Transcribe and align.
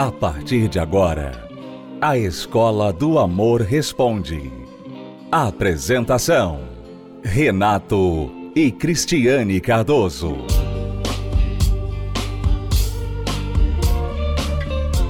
A 0.00 0.10
partir 0.10 0.66
de 0.66 0.78
agora, 0.78 1.46
a 2.00 2.16
Escola 2.16 2.90
do 2.90 3.18
Amor 3.18 3.60
Responde. 3.60 4.50
Apresentação: 5.30 6.66
Renato 7.22 8.32
e 8.56 8.72
Cristiane 8.72 9.60
Cardoso. 9.60 10.38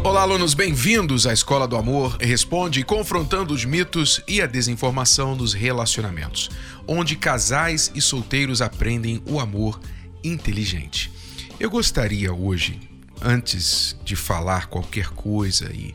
Olá, 0.02 0.22
alunos, 0.22 0.54
bem-vindos 0.54 1.24
à 1.24 1.32
Escola 1.32 1.68
do 1.68 1.76
Amor 1.76 2.16
Responde, 2.20 2.82
confrontando 2.82 3.54
os 3.54 3.64
mitos 3.64 4.20
e 4.26 4.42
a 4.42 4.46
desinformação 4.46 5.36
nos 5.36 5.54
relacionamentos, 5.54 6.50
onde 6.84 7.14
casais 7.14 7.92
e 7.94 8.00
solteiros 8.00 8.60
aprendem 8.60 9.22
o 9.24 9.38
amor 9.38 9.78
inteligente. 10.24 11.12
Eu 11.60 11.70
gostaria 11.70 12.34
hoje 12.34 12.89
antes 13.22 13.96
de 14.04 14.16
falar 14.16 14.66
qualquer 14.66 15.08
coisa 15.08 15.72
e 15.72 15.92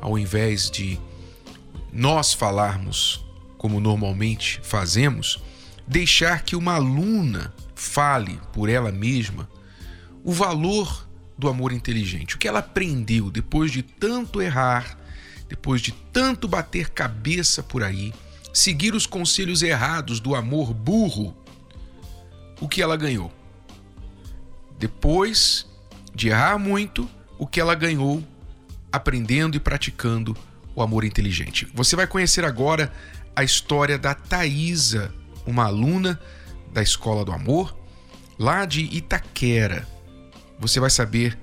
ao 0.00 0.18
invés 0.18 0.70
de 0.70 0.98
nós 1.92 2.32
falarmos 2.32 3.24
como 3.58 3.78
normalmente 3.78 4.58
fazemos, 4.62 5.42
deixar 5.86 6.44
que 6.44 6.56
uma 6.56 6.74
aluna 6.74 7.52
fale 7.74 8.40
por 8.52 8.70
ela 8.70 8.90
mesma 8.90 9.48
o 10.24 10.32
valor 10.32 11.06
do 11.36 11.48
amor 11.48 11.72
inteligente, 11.72 12.36
o 12.36 12.38
que 12.38 12.48
ela 12.48 12.60
aprendeu 12.60 13.30
depois 13.30 13.70
de 13.70 13.82
tanto 13.82 14.40
errar, 14.40 14.98
depois 15.48 15.80
de 15.80 15.92
tanto 15.92 16.48
bater 16.48 16.90
cabeça 16.90 17.62
por 17.62 17.82
aí, 17.82 18.14
seguir 18.52 18.94
os 18.94 19.06
conselhos 19.06 19.62
errados 19.62 20.20
do 20.20 20.34
amor 20.34 20.72
burro, 20.72 21.36
o 22.60 22.68
que 22.68 22.82
ela 22.82 22.96
ganhou. 22.96 23.32
Depois 24.78 25.66
de 26.14 26.28
errar 26.28 26.58
muito 26.58 27.08
o 27.38 27.46
que 27.46 27.60
ela 27.60 27.74
ganhou 27.74 28.22
aprendendo 28.92 29.56
e 29.56 29.60
praticando 29.60 30.36
o 30.74 30.82
amor 30.82 31.04
inteligente. 31.04 31.68
Você 31.74 31.96
vai 31.96 32.06
conhecer 32.06 32.44
agora 32.44 32.92
a 33.34 33.44
história 33.44 33.98
da 33.98 34.14
Thaisa, 34.14 35.12
uma 35.46 35.64
aluna 35.64 36.20
da 36.72 36.82
Escola 36.82 37.24
do 37.24 37.32
Amor, 37.32 37.76
lá 38.38 38.64
de 38.64 38.82
Itaquera. 38.82 39.86
Você 40.58 40.80
vai 40.80 40.90
saber 40.90 41.38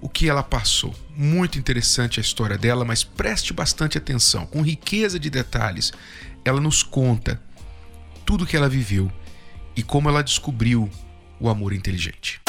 o 0.00 0.08
que 0.08 0.28
ela 0.28 0.42
passou. 0.42 0.94
Muito 1.14 1.58
interessante 1.58 2.18
a 2.18 2.22
história 2.22 2.56
dela, 2.56 2.84
mas 2.84 3.04
preste 3.04 3.52
bastante 3.52 3.98
atenção. 3.98 4.46
Com 4.46 4.62
riqueza 4.62 5.18
de 5.18 5.28
detalhes, 5.28 5.92
ela 6.44 6.60
nos 6.60 6.82
conta 6.82 7.40
tudo 8.24 8.44
o 8.44 8.46
que 8.46 8.56
ela 8.56 8.68
viveu 8.68 9.12
e 9.76 9.82
como 9.82 10.08
ela 10.08 10.22
descobriu 10.22 10.90
o 11.38 11.48
amor 11.48 11.72
inteligente. 11.72 12.40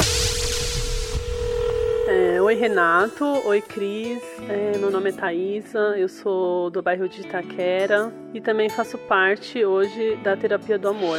Oi 2.51 2.57
Renato, 2.57 3.23
oi 3.47 3.61
Cris, 3.61 4.21
é, 4.49 4.77
meu 4.77 4.91
nome 4.91 5.07
é 5.07 5.13
Thaisa, 5.13 5.97
eu 5.97 6.09
sou 6.09 6.69
do 6.69 6.81
bairro 6.81 7.07
de 7.07 7.21
Itaquera 7.21 8.11
e 8.33 8.41
também 8.41 8.67
faço 8.67 8.97
parte 8.97 9.63
hoje 9.63 10.17
da 10.17 10.35
Terapia 10.35 10.77
do 10.77 10.89
Amor. 10.89 11.17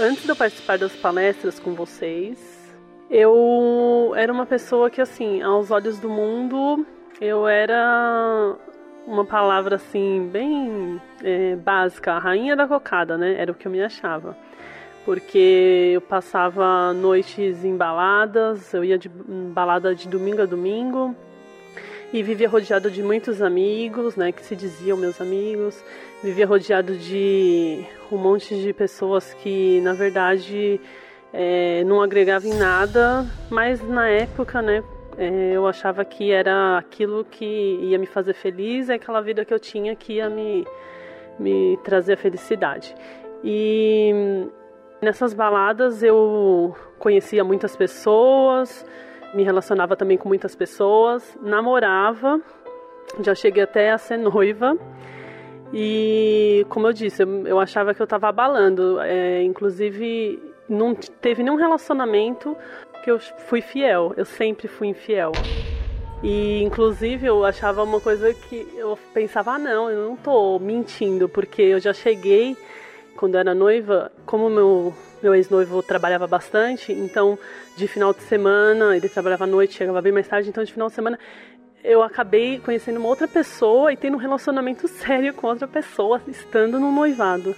Antes 0.00 0.24
de 0.24 0.28
eu 0.28 0.34
participar 0.34 0.76
das 0.76 0.92
palestras 0.96 1.60
com 1.60 1.74
vocês, 1.74 2.74
eu 3.08 4.14
era 4.16 4.32
uma 4.32 4.46
pessoa 4.46 4.90
que, 4.90 5.00
assim, 5.00 5.42
aos 5.42 5.70
olhos 5.70 6.00
do 6.00 6.08
mundo, 6.08 6.84
eu 7.20 7.46
era 7.46 8.56
uma 9.06 9.24
palavra 9.24 9.76
assim, 9.76 10.28
bem 10.32 11.00
é, 11.22 11.54
básica, 11.54 12.14
a 12.14 12.18
rainha 12.18 12.56
da 12.56 12.66
cocada, 12.66 13.16
né? 13.16 13.36
Era 13.38 13.52
o 13.52 13.54
que 13.54 13.68
eu 13.68 13.70
me 13.70 13.80
achava 13.80 14.36
porque 15.04 15.92
eu 15.94 16.00
passava 16.00 16.92
noites 16.92 17.64
em 17.64 17.76
baladas, 17.76 18.72
eu 18.72 18.84
ia 18.84 18.98
de 18.98 19.08
balada 19.08 19.94
de 19.94 20.08
domingo 20.08 20.42
a 20.42 20.46
domingo 20.46 21.14
e 22.12 22.22
vivia 22.22 22.48
rodeado 22.48 22.90
de 22.90 23.02
muitos 23.02 23.42
amigos, 23.42 24.14
né, 24.14 24.30
que 24.30 24.44
se 24.44 24.54
diziam 24.54 24.96
meus 24.96 25.20
amigos. 25.20 25.82
Vivia 26.22 26.46
rodeado 26.46 26.96
de 26.96 27.84
um 28.10 28.16
monte 28.16 28.54
de 28.60 28.72
pessoas 28.72 29.34
que, 29.34 29.80
na 29.80 29.92
verdade, 29.92 30.80
é, 31.32 31.82
não 31.84 32.00
agregavam 32.00 32.48
em 32.48 32.54
nada, 32.54 33.26
mas 33.50 33.82
na 33.86 34.08
época, 34.08 34.62
né, 34.62 34.84
é, 35.18 35.52
eu 35.52 35.66
achava 35.66 36.04
que 36.04 36.30
era 36.30 36.78
aquilo 36.78 37.24
que 37.24 37.44
ia 37.82 37.98
me 37.98 38.06
fazer 38.06 38.34
feliz, 38.34 38.88
é 38.88 38.94
aquela 38.94 39.20
vida 39.20 39.44
que 39.44 39.52
eu 39.52 39.58
tinha 39.58 39.96
que 39.96 40.14
ia 40.14 40.30
me, 40.30 40.64
me 41.36 41.76
trazer 41.82 42.12
a 42.12 42.16
felicidade. 42.16 42.94
E 43.42 44.46
Nessas 45.04 45.34
baladas 45.34 46.02
eu 46.02 46.74
conhecia 46.98 47.44
muitas 47.44 47.76
pessoas, 47.76 48.86
me 49.34 49.42
relacionava 49.42 49.94
também 49.94 50.16
com 50.16 50.26
muitas 50.26 50.56
pessoas, 50.56 51.36
namorava, 51.42 52.40
já 53.20 53.34
cheguei 53.34 53.64
até 53.64 53.90
a 53.90 53.98
ser 53.98 54.16
noiva. 54.16 54.78
E 55.74 56.64
como 56.70 56.86
eu 56.86 56.94
disse, 56.94 57.22
eu, 57.22 57.46
eu 57.46 57.60
achava 57.60 57.92
que 57.92 58.00
eu 58.00 58.04
estava 58.04 58.28
abalando. 58.28 58.98
É, 59.00 59.42
inclusive, 59.42 60.42
não 60.66 60.94
teve 60.94 61.42
nenhum 61.42 61.56
relacionamento 61.56 62.56
que 63.02 63.10
eu 63.10 63.18
fui 63.18 63.60
fiel. 63.60 64.14
Eu 64.16 64.24
sempre 64.24 64.68
fui 64.68 64.88
infiel. 64.88 65.32
E 66.22 66.62
inclusive 66.62 67.26
eu 67.26 67.44
achava 67.44 67.82
uma 67.82 68.00
coisa 68.00 68.32
que 68.32 68.66
eu 68.74 68.98
pensava, 69.12 69.52
ah 69.52 69.58
não, 69.58 69.90
eu 69.90 70.08
não 70.08 70.16
tô 70.16 70.58
mentindo, 70.58 71.28
porque 71.28 71.60
eu 71.60 71.78
já 71.78 71.92
cheguei 71.92 72.56
quando 73.16 73.36
era 73.36 73.54
noiva, 73.54 74.10
como 74.26 74.48
meu, 74.50 74.94
meu 75.22 75.34
ex-noivo 75.34 75.82
trabalhava 75.82 76.26
bastante, 76.26 76.92
então 76.92 77.38
de 77.76 77.86
final 77.86 78.12
de 78.12 78.22
semana, 78.22 78.96
ele 78.96 79.08
trabalhava 79.08 79.44
à 79.44 79.46
noite, 79.46 79.74
chegava 79.74 80.00
bem 80.02 80.12
mais 80.12 80.28
tarde, 80.28 80.48
então 80.48 80.62
de 80.64 80.72
final 80.72 80.88
de 80.88 80.94
semana 80.94 81.18
eu 81.82 82.02
acabei 82.02 82.58
conhecendo 82.58 82.98
uma 82.98 83.08
outra 83.08 83.28
pessoa 83.28 83.92
e 83.92 83.96
tendo 83.96 84.14
um 84.14 84.20
relacionamento 84.20 84.88
sério 84.88 85.34
com 85.34 85.46
outra 85.46 85.68
pessoa, 85.68 86.20
estando 86.26 86.80
no 86.80 86.90
noivado. 86.90 87.54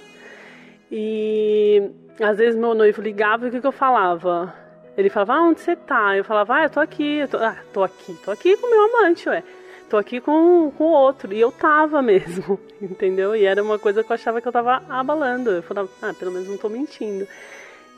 E 0.90 1.90
às 2.20 2.38
vezes 2.38 2.58
meu 2.58 2.74
noivo 2.74 3.02
ligava 3.02 3.46
e 3.46 3.48
o 3.48 3.52
que, 3.52 3.60
que 3.60 3.66
eu 3.66 3.72
falava? 3.72 4.54
Ele 4.96 5.10
falava, 5.10 5.34
ah, 5.34 5.42
onde 5.42 5.60
você 5.60 5.76
tá? 5.76 6.16
Eu 6.16 6.24
falava, 6.24 6.54
ah, 6.54 6.62
eu 6.64 6.70
tô 6.70 6.80
aqui, 6.80 7.18
eu 7.18 7.28
tô, 7.28 7.36
ah, 7.36 7.56
tô 7.72 7.82
aqui, 7.82 8.14
tô 8.24 8.30
aqui 8.30 8.56
com 8.56 8.70
meu 8.70 8.84
amante, 8.84 9.28
ué 9.28 9.42
tô 9.88 9.96
aqui 9.96 10.20
com 10.20 10.72
o 10.78 10.84
outro. 10.84 11.32
E 11.32 11.40
eu 11.40 11.50
tava 11.50 12.02
mesmo, 12.02 12.58
entendeu? 12.80 13.34
E 13.34 13.44
era 13.44 13.62
uma 13.62 13.78
coisa 13.78 14.02
que 14.02 14.10
eu 14.10 14.14
achava 14.14 14.40
que 14.40 14.48
eu 14.48 14.52
tava 14.52 14.82
abalando. 14.88 15.50
Eu 15.50 15.62
falava, 15.62 15.88
ah, 16.02 16.14
pelo 16.14 16.32
menos 16.32 16.48
não 16.48 16.56
tô 16.56 16.68
mentindo. 16.68 17.26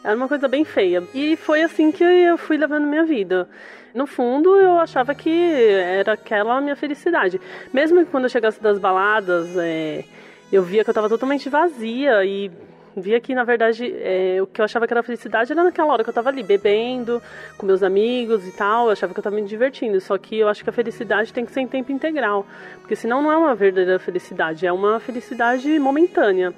Era 0.03 0.17
uma 0.17 0.29
coisa 0.29 0.47
bem 0.47 0.65
feia. 0.65 1.03
E 1.13 1.37
foi 1.37 1.63
assim 1.63 1.91
que 1.91 2.05
eu 2.05 2.39
fui 2.39 2.57
levando 2.57 2.87
minha 2.87 3.05
vida. 3.05 3.49
No 3.95 4.07
fundo, 4.07 4.57
eu 4.57 4.79
achava 4.79 5.15
que 5.15 5.31
era 5.31 6.13
aquela 6.13 6.61
minha 6.61 6.77
felicidade. 6.77 7.41
Mesmo 7.73 8.05
que 8.05 8.11
quando 8.11 8.25
eu 8.25 8.31
chegasse 8.31 8.63
das 8.63 8.79
baladas, 8.79 9.57
é, 9.57 10.05
eu 10.53 10.63
via 10.63 10.85
que 10.85 10.91
eu 10.91 10.95
tava 10.95 11.09
totalmente 11.09 11.49
vazia 11.49 12.25
e 12.25 12.51
via 12.97 13.21
que, 13.21 13.35
na 13.35 13.45
verdade, 13.45 13.95
é, 14.01 14.41
o 14.43 14.47
que 14.47 14.61
eu 14.61 14.65
achava 14.65 14.87
que 14.87 14.93
era 14.93 15.03
felicidade 15.03 15.53
era 15.53 15.63
naquela 15.63 15.93
hora 15.93 16.03
que 16.03 16.11
eu 16.11 16.15
tava 16.15 16.29
ali 16.29 16.43
bebendo 16.43 17.23
com 17.57 17.67
meus 17.67 17.83
amigos 17.83 18.47
e 18.47 18.53
tal. 18.53 18.87
Eu 18.87 18.93
achava 18.93 19.13
que 19.13 19.21
eu 19.21 19.25
tava 19.25 19.37
me 19.37 19.43
divertindo. 19.43 20.01
Só 20.01 20.17
que 20.19 20.39
eu 20.39 20.49
acho 20.49 20.63
que 20.65 20.71
a 20.71 20.73
felicidade 20.73 21.33
tem 21.33 21.45
que 21.45 21.53
ser 21.53 21.61
em 21.61 21.69
tempo 21.69 21.93
integral. 21.93 22.47
Porque 22.81 22.97
senão 22.97 23.23
não 23.23 23.33
é 23.33 23.37
uma 23.37 23.55
verdadeira 23.55 23.99
felicidade, 23.99 24.67
é 24.67 24.73
uma 24.73 25.01
felicidade 25.01 25.79
momentânea. 25.79 26.53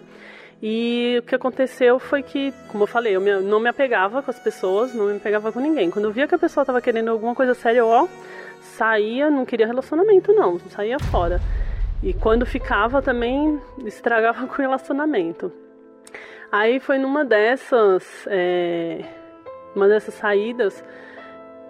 E 0.63 1.17
o 1.19 1.23
que 1.23 1.35
aconteceu 1.35 1.99
foi 1.99 2.23
que, 2.23 2.53
como 2.69 2.83
eu 2.83 2.87
falei, 2.87 3.17
eu 3.17 3.21
não 3.41 3.59
me 3.59 3.69
apegava 3.69 4.23
com 4.23 4.31
as 4.31 4.39
pessoas, 4.39 4.95
não 4.95 5.07
me 5.07 5.17
apegava 5.17 5.51
com 5.51 5.59
ninguém. 5.59 5.91
Quando 5.91 6.05
eu 6.05 6.13
via 6.13 6.29
que 6.29 6.35
a 6.35 6.39
pessoa 6.39 6.63
estava 6.63 6.83
querendo 6.83 7.09
alguma 7.09 7.35
coisa 7.35 7.55
séria, 7.55 7.85
ó, 7.85 8.07
saía, 8.61 9.31
não 9.31 9.47
queria 9.47 9.67
relacionamento, 9.67 10.35
não, 10.35 10.59
saía 10.69 10.99
fora. 10.99 11.41
E 12.03 12.13
quando 12.13 12.45
ficava 12.45 13.01
também 13.01 13.61
estragava 13.85 14.45
com 14.49 14.55
o 14.55 14.57
relacionamento. 14.57 15.51
Aí 16.53 16.81
foi 16.81 16.99
numa 16.99 17.25
dessas, 17.25 18.27
é, 18.29 19.05
uma 19.75 19.87
dessas 19.87 20.15
saídas 20.15 20.85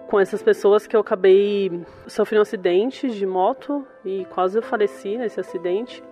com 0.09 0.19
essas 0.19 0.43
pessoas 0.43 0.87
que 0.87 0.97
eu 0.97 1.01
acabei 1.01 1.85
sofrendo 2.07 2.41
um 2.41 2.43
acidente 2.43 3.11
de 3.11 3.27
moto 3.27 3.87
e 4.05 4.25
quase 4.31 4.59
eu 4.59 4.63
faleci 4.63 5.19
nesse 5.19 5.39
acidente. 5.39 6.03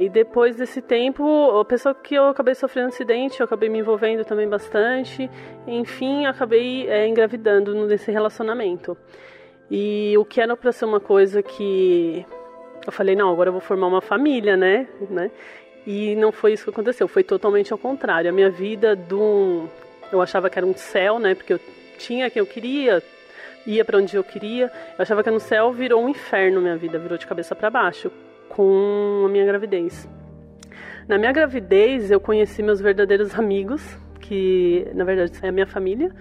E 0.00 0.08
depois 0.08 0.56
desse 0.56 0.80
tempo, 0.80 1.22
a 1.60 1.64
pessoa 1.64 1.94
que 1.94 2.14
eu 2.14 2.24
acabei 2.28 2.54
sofrendo 2.54 2.86
um 2.86 2.88
acidente, 2.88 3.40
eu 3.40 3.44
acabei 3.44 3.68
me 3.68 3.78
envolvendo 3.78 4.24
também 4.24 4.48
bastante. 4.48 5.30
Enfim, 5.66 6.24
acabei 6.24 6.88
é, 6.88 7.06
engravidando 7.06 7.74
nesse 7.86 8.10
relacionamento. 8.10 8.96
E 9.70 10.16
o 10.16 10.24
que 10.24 10.40
era 10.40 10.56
para 10.56 10.72
ser 10.72 10.86
uma 10.86 10.98
coisa 10.98 11.42
que 11.42 12.26
eu 12.84 12.90
falei, 12.90 13.14
não, 13.14 13.30
agora 13.30 13.48
eu 13.48 13.52
vou 13.52 13.60
formar 13.60 13.86
uma 13.86 14.00
família, 14.00 14.56
né? 14.56 14.88
né? 15.08 15.30
E 15.86 16.14
não 16.16 16.30
foi 16.30 16.52
isso 16.52 16.64
que 16.64 16.70
aconteceu, 16.70 17.08
foi 17.08 17.24
totalmente 17.24 17.72
ao 17.72 17.78
contrário. 17.78 18.30
A 18.30 18.32
minha 18.32 18.50
vida 18.50 18.94
do 18.94 19.68
eu 20.12 20.20
achava 20.20 20.50
que 20.50 20.58
era 20.58 20.66
um 20.66 20.74
céu, 20.74 21.18
né? 21.18 21.34
Porque 21.34 21.54
eu 21.54 21.60
tinha 21.98 22.28
quem 22.30 22.40
eu 22.40 22.46
queria, 22.46 23.02
ia 23.66 23.84
para 23.84 23.98
onde 23.98 24.14
eu 24.14 24.22
queria. 24.22 24.66
Eu 24.66 25.02
achava 25.02 25.22
que 25.22 25.30
no 25.30 25.40
céu 25.40 25.72
virou 25.72 26.02
um 26.02 26.08
inferno 26.08 26.60
minha 26.60 26.76
vida, 26.76 26.98
virou 26.98 27.16
de 27.16 27.26
cabeça 27.26 27.54
para 27.54 27.70
baixo 27.70 28.10
com 28.48 29.24
a 29.26 29.28
minha 29.28 29.44
gravidez. 29.44 30.08
Na 31.08 31.18
minha 31.18 31.32
gravidez, 31.32 32.10
eu 32.10 32.20
conheci 32.20 32.62
meus 32.62 32.80
verdadeiros 32.80 33.34
amigos, 33.34 33.82
que 34.20 34.86
na 34.94 35.04
verdade 35.04 35.32
é 35.42 35.48
a 35.48 35.52
minha 35.52 35.66
família, 35.66 36.14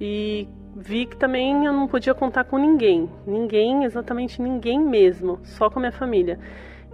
e 0.00 0.48
vi 0.76 1.06
que 1.06 1.16
também 1.16 1.66
eu 1.66 1.72
não 1.72 1.86
podia 1.86 2.14
contar 2.14 2.44
com 2.44 2.56
ninguém, 2.56 3.10
ninguém, 3.26 3.84
exatamente 3.84 4.40
ninguém 4.40 4.80
mesmo, 4.80 5.40
só 5.42 5.68
com 5.68 5.78
a 5.78 5.82
minha 5.82 5.92
família. 5.92 6.38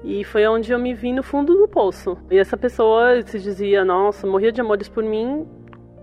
E 0.03 0.25
foi 0.25 0.47
onde 0.47 0.73
eu 0.73 0.79
me 0.79 0.95
vi 0.95 1.13
no 1.13 1.23
fundo 1.23 1.55
do 1.55 1.69
poço. 1.69 2.17
E 2.31 2.39
essa 2.39 2.57
pessoa 2.57 3.21
se 3.23 3.39
dizia, 3.39 3.85
nossa, 3.85 4.27
morria 4.27 4.51
de 4.51 4.61
amores 4.61 4.89
por 4.89 5.05
mim. 5.05 5.47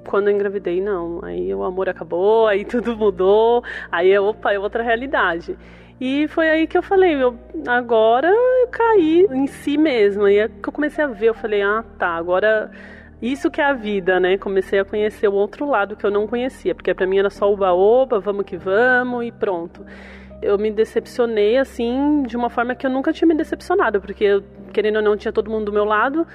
Quando 0.07 0.29
eu 0.29 0.35
engravidei, 0.35 0.79
não. 0.81 1.23
Aí 1.23 1.53
o 1.53 1.63
amor 1.63 1.89
acabou, 1.89 2.47
aí 2.47 2.63
tudo 2.63 2.95
mudou, 2.95 3.63
aí, 3.91 4.17
opa, 4.17 4.53
é 4.53 4.59
outra 4.59 4.83
realidade. 4.83 5.57
E 5.99 6.27
foi 6.27 6.47
aí 6.47 6.67
que 6.67 6.77
eu 6.77 6.83
falei, 6.83 7.15
eu, 7.15 7.35
agora 7.67 8.29
eu 8.29 8.67
caí 8.67 9.27
em 9.31 9.47
si 9.47 9.77
mesma. 9.77 10.31
E 10.31 10.37
é 10.37 10.47
que 10.47 10.69
eu 10.69 10.73
comecei 10.73 11.03
a 11.03 11.07
ver, 11.07 11.29
eu 11.29 11.33
falei, 11.33 11.63
ah, 11.63 11.83
tá, 11.97 12.09
agora 12.09 12.71
isso 13.19 13.49
que 13.49 13.59
é 13.59 13.65
a 13.65 13.73
vida, 13.73 14.19
né? 14.19 14.37
Comecei 14.37 14.79
a 14.79 14.85
conhecer 14.85 15.27
o 15.27 15.33
outro 15.33 15.67
lado 15.67 15.95
que 15.95 16.05
eu 16.05 16.11
não 16.11 16.27
conhecia, 16.27 16.75
porque 16.75 16.93
para 16.93 17.07
mim 17.07 17.17
era 17.17 17.31
só 17.31 17.51
oba-oba, 17.51 18.19
vamos 18.19 18.45
que 18.45 18.55
vamos 18.57 19.25
e 19.25 19.31
pronto. 19.31 19.83
Eu 20.41 20.57
me 20.57 20.71
decepcionei 20.71 21.57
assim 21.57 22.23
de 22.23 22.37
uma 22.37 22.49
forma 22.49 22.75
que 22.75 22.85
eu 22.85 22.91
nunca 22.91 23.11
tinha 23.11 23.27
me 23.27 23.35
decepcionado, 23.35 23.99
porque 23.99 24.41
querendo 24.71 24.97
ou 24.97 25.01
não 25.01 25.17
tinha 25.17 25.31
todo 25.31 25.49
mundo 25.49 25.65
do 25.65 25.73
meu 25.73 25.85
lado. 25.85 26.25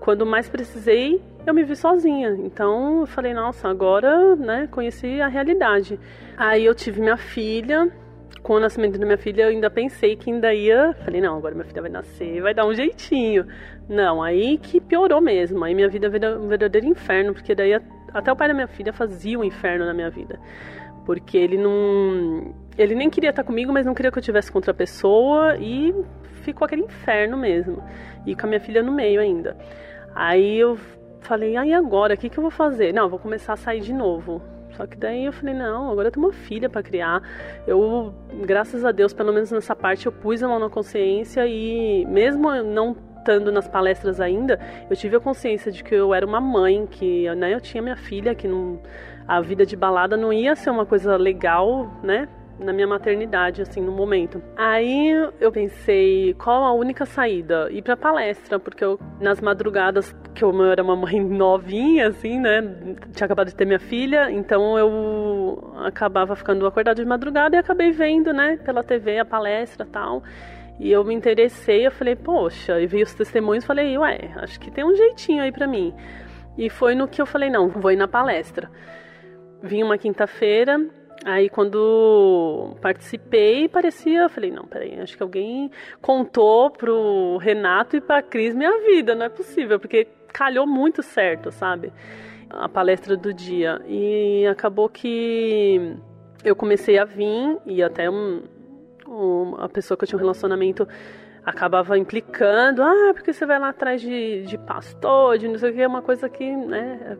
Quando 0.00 0.26
mais 0.26 0.48
precisei, 0.48 1.22
eu 1.46 1.54
me 1.54 1.62
vi 1.62 1.76
sozinha. 1.76 2.30
Então 2.40 3.00
eu 3.00 3.06
falei, 3.06 3.32
nossa, 3.32 3.68
agora, 3.68 4.34
né, 4.34 4.68
conheci 4.70 5.20
a 5.20 5.28
realidade. 5.28 5.98
Aí 6.36 6.64
eu 6.64 6.74
tive 6.74 7.00
minha 7.00 7.16
filha, 7.16 7.88
com 8.42 8.54
o 8.54 8.60
nascimento 8.60 8.98
da 8.98 9.06
minha 9.06 9.16
filha, 9.16 9.44
eu 9.44 9.48
ainda 9.50 9.70
pensei 9.70 10.16
que 10.16 10.30
ainda 10.30 10.52
ia. 10.52 10.92
Falei, 11.04 11.20
não, 11.20 11.36
agora 11.36 11.54
minha 11.54 11.64
filha 11.64 11.80
vai 11.80 11.90
nascer, 11.90 12.42
vai 12.42 12.52
dar 12.52 12.66
um 12.66 12.74
jeitinho. 12.74 13.46
Não, 13.88 14.20
aí 14.22 14.58
que 14.58 14.80
piorou 14.80 15.20
mesmo. 15.20 15.62
Aí 15.64 15.74
minha 15.74 15.88
vida 15.88 16.08
virou 16.08 16.40
um 16.40 16.48
verdadeiro 16.48 16.86
inferno, 16.86 17.32
porque 17.32 17.54
daí 17.54 17.74
até 18.12 18.32
o 18.32 18.36
pai 18.36 18.48
da 18.48 18.54
minha 18.54 18.66
filha 18.66 18.92
fazia 18.92 19.38
um 19.38 19.44
inferno 19.44 19.86
na 19.86 19.94
minha 19.94 20.10
vida. 20.10 20.38
Porque 21.04 21.36
ele 21.36 21.58
não. 21.58 22.54
Ele 22.78 22.94
nem 22.94 23.10
queria 23.10 23.30
estar 23.30 23.44
comigo, 23.44 23.72
mas 23.72 23.84
não 23.84 23.94
queria 23.94 24.10
que 24.10 24.18
eu 24.18 24.22
tivesse 24.22 24.50
com 24.50 24.58
outra 24.58 24.72
pessoa 24.72 25.56
e 25.58 25.94
ficou 26.42 26.64
aquele 26.64 26.82
inferno 26.82 27.36
mesmo. 27.36 27.82
E 28.26 28.34
com 28.34 28.46
a 28.46 28.48
minha 28.48 28.60
filha 28.60 28.82
no 28.82 28.92
meio 28.92 29.20
ainda. 29.20 29.56
Aí 30.14 30.58
eu 30.58 30.78
falei, 31.20 31.56
aí 31.56 31.72
agora, 31.72 32.14
o 32.14 32.16
que, 32.16 32.28
que 32.28 32.38
eu 32.38 32.42
vou 32.42 32.50
fazer? 32.50 32.92
Não, 32.92 33.08
vou 33.08 33.18
começar 33.18 33.54
a 33.54 33.56
sair 33.56 33.80
de 33.80 33.92
novo. 33.92 34.42
Só 34.76 34.86
que 34.86 34.96
daí 34.96 35.26
eu 35.26 35.32
falei, 35.32 35.54
não, 35.54 35.90
agora 35.90 36.08
eu 36.08 36.12
tenho 36.12 36.26
uma 36.26 36.32
filha 36.32 36.68
para 36.68 36.82
criar. 36.82 37.22
Eu, 37.66 38.14
graças 38.44 38.84
a 38.84 38.92
Deus, 38.92 39.12
pelo 39.12 39.32
menos 39.32 39.50
nessa 39.50 39.76
parte, 39.76 40.06
eu 40.06 40.12
pus 40.12 40.42
a 40.42 40.48
mão 40.48 40.58
na 40.58 40.70
consciência 40.70 41.46
e 41.46 42.06
mesmo 42.06 42.50
não 42.62 42.96
estando 43.22 43.52
nas 43.52 43.68
palestras 43.68 44.20
ainda, 44.20 44.58
eu 44.90 44.96
tive 44.96 45.16
a 45.16 45.20
consciência 45.20 45.70
de 45.70 45.82
que 45.84 45.94
eu 45.94 46.12
era 46.12 46.26
uma 46.26 46.40
mãe, 46.40 46.86
que 46.86 47.32
né, 47.36 47.54
eu 47.54 47.60
tinha 47.60 47.80
minha 47.80 47.96
filha, 47.96 48.34
que 48.34 48.48
não, 48.48 48.80
a 49.26 49.40
vida 49.40 49.64
de 49.64 49.76
balada 49.76 50.16
não 50.16 50.32
ia 50.32 50.56
ser 50.56 50.70
uma 50.70 50.84
coisa 50.84 51.16
legal, 51.16 51.90
né? 52.02 52.28
na 52.58 52.72
minha 52.72 52.86
maternidade, 52.86 53.60
assim, 53.60 53.80
no 53.80 53.90
momento. 53.90 54.40
Aí 54.56 55.10
eu 55.40 55.50
pensei, 55.50 56.34
qual 56.34 56.62
a 56.62 56.72
única 56.72 57.04
saída? 57.04 57.68
Ir 57.72 57.82
pra 57.82 57.96
palestra, 57.96 58.58
porque 58.58 58.84
eu, 58.84 59.00
nas 59.20 59.40
madrugadas, 59.40 60.14
que 60.34 60.44
eu 60.44 60.64
era 60.64 60.82
uma 60.82 60.94
mãe 60.94 61.18
novinha, 61.24 62.08
assim, 62.08 62.38
né? 62.38 62.62
Tinha 63.14 63.24
acabado 63.24 63.48
de 63.48 63.56
ter 63.56 63.64
minha 63.64 63.80
filha, 63.80 64.30
então 64.30 64.78
eu 64.78 65.74
acabava 65.84 66.36
ficando 66.36 66.66
acordada 66.66 67.02
de 67.02 67.08
madrugada 67.08 67.56
e 67.56 67.58
acabei 67.58 67.90
vendo, 67.90 68.32
né, 68.32 68.58
pela 68.58 68.84
TV 68.84 69.18
a 69.18 69.24
palestra 69.24 69.86
tal. 69.90 70.22
E 70.82 70.90
eu 70.90 71.04
me 71.04 71.14
interessei, 71.14 71.86
eu 71.86 71.92
falei, 71.92 72.16
poxa, 72.16 72.80
e 72.80 72.88
vi 72.88 73.04
os 73.04 73.14
testemunhos, 73.14 73.64
falei, 73.64 73.96
ué, 73.96 74.32
acho 74.38 74.58
que 74.58 74.68
tem 74.68 74.84
um 74.84 74.96
jeitinho 74.96 75.40
aí 75.40 75.52
para 75.52 75.64
mim. 75.64 75.94
E 76.58 76.68
foi 76.68 76.96
no 76.96 77.06
que 77.06 77.22
eu 77.22 77.26
falei, 77.26 77.48
não, 77.48 77.68
vou 77.68 77.92
ir 77.92 77.96
na 77.96 78.08
palestra. 78.08 78.68
Vim 79.62 79.84
uma 79.84 79.96
quinta-feira, 79.96 80.80
Aí 81.24 81.48
quando 81.48 82.74
participei, 82.80 83.68
parecia, 83.68 84.28
falei, 84.28 84.50
não, 84.50 84.64
peraí, 84.64 84.98
acho 84.98 85.16
que 85.16 85.22
alguém 85.22 85.70
contou 86.00 86.68
pro 86.68 87.36
Renato 87.36 87.96
e 87.96 88.00
pra 88.00 88.20
Cris 88.20 88.52
minha 88.56 88.80
vida, 88.80 89.14
não 89.14 89.26
é 89.26 89.28
possível, 89.28 89.78
porque 89.78 90.08
calhou 90.32 90.66
muito 90.66 91.00
certo, 91.00 91.52
sabe? 91.52 91.92
A 92.50 92.68
palestra 92.68 93.16
do 93.16 93.32
dia. 93.32 93.80
E 93.86 94.44
acabou 94.48 94.88
que 94.88 95.94
eu 96.44 96.56
comecei 96.56 96.98
a 96.98 97.04
vir 97.04 97.56
e 97.66 97.84
até 97.84 98.10
um, 98.10 98.42
a 99.58 99.68
pessoa 99.68 99.96
que 99.96 100.04
eu 100.04 100.08
tinha 100.08 100.16
um 100.16 100.20
relacionamento 100.20 100.86
acabava 101.44 101.98
implicando, 101.98 102.82
ah, 102.82 103.12
porque 103.14 103.32
você 103.32 103.44
vai 103.44 103.58
lá 103.58 103.70
atrás 103.70 104.00
de, 104.00 104.42
de 104.42 104.56
pastor, 104.58 105.38
de 105.38 105.48
não 105.48 105.58
sei 105.58 105.70
o 105.70 105.74
que, 105.74 105.82
é 105.82 105.88
uma 105.88 106.02
coisa 106.02 106.28
que, 106.28 106.54
né, 106.54 107.18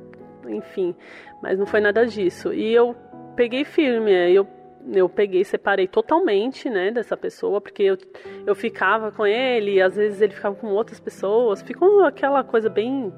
enfim, 0.49 0.95
mas 1.43 1.59
não 1.59 1.67
foi 1.67 1.81
nada 1.81 2.07
disso. 2.07 2.53
E 2.53 2.73
eu 2.73 2.95
peguei 3.35 3.65
firme, 3.65 4.13
eu 4.33 4.47
eu 4.91 5.09
peguei, 5.09 5.45
separei 5.45 5.87
totalmente, 5.87 6.69
né, 6.69 6.91
dessa 6.91 7.17
pessoa, 7.17 7.61
porque 7.61 7.85
eu, 7.85 7.97
eu 8.45 8.55
ficava 8.55 9.13
com 9.13 9.25
ele, 9.25 9.81
às 9.81 9.95
vezes 9.95 10.21
ele 10.21 10.33
ficava 10.33 10.57
com 10.57 10.69
outras 10.69 10.99
pessoas, 10.99 11.63
ficou 11.63 12.05
aquela 12.05 12.43
coisa 12.43 12.69
bem 12.69 13.13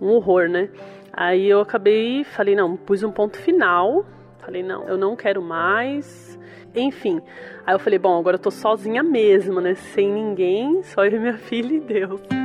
um 0.00 0.08
horror, 0.08 0.48
né? 0.48 0.70
Aí 1.12 1.48
eu 1.48 1.60
acabei, 1.60 2.24
falei, 2.24 2.56
não, 2.56 2.76
pus 2.76 3.02
um 3.04 3.12
ponto 3.12 3.38
final, 3.38 4.04
falei, 4.38 4.62
não, 4.62 4.88
eu 4.88 4.98
não 4.98 5.14
quero 5.14 5.40
mais. 5.40 6.38
Enfim, 6.74 7.20
aí 7.64 7.74
eu 7.74 7.78
falei, 7.78 7.98
bom, 7.98 8.18
agora 8.18 8.34
eu 8.34 8.40
tô 8.40 8.50
sozinha 8.50 9.02
mesmo, 9.02 9.60
né, 9.60 9.74
sem 9.74 10.10
ninguém, 10.10 10.82
só 10.82 11.04
eu 11.04 11.12
e 11.12 11.18
minha 11.18 11.38
filha 11.38 11.74
e 11.74 11.80
Deus. 11.80 12.43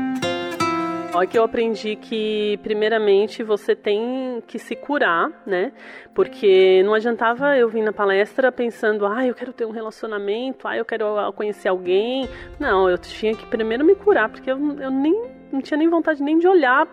Olha 1.12 1.26
que 1.26 1.38
eu 1.38 1.44
aprendi 1.44 1.96
que, 1.96 2.60
primeiramente, 2.62 3.42
você 3.42 3.76
tem 3.76 4.44
que 4.46 4.60
se 4.60 4.76
curar, 4.76 5.32
né? 5.44 5.72
Porque 6.14 6.84
não 6.84 6.94
adiantava 6.94 7.58
eu 7.58 7.68
vir 7.68 7.82
na 7.82 7.92
palestra 7.92 8.52
pensando, 8.52 9.08
ah, 9.08 9.26
eu 9.26 9.34
quero 9.34 9.52
ter 9.52 9.66
um 9.66 9.72
relacionamento, 9.72 10.68
ah, 10.68 10.78
eu 10.78 10.86
quero 10.86 11.16
conhecer 11.34 11.68
alguém. 11.68 12.30
Não, 12.60 12.88
eu 12.88 12.98
tinha 12.98 13.34
que 13.36 13.44
primeiro 13.48 13.84
me 13.84 13.96
curar, 13.96 14.30
porque 14.30 14.52
eu, 14.52 14.58
eu 14.80 14.92
nem 14.92 15.40
não 15.52 15.62
tinha 15.62 15.80
nem 15.80 15.90
vontade 15.90 16.22
nem 16.22 16.38
de 16.38 16.48
olhar, 16.48 16.88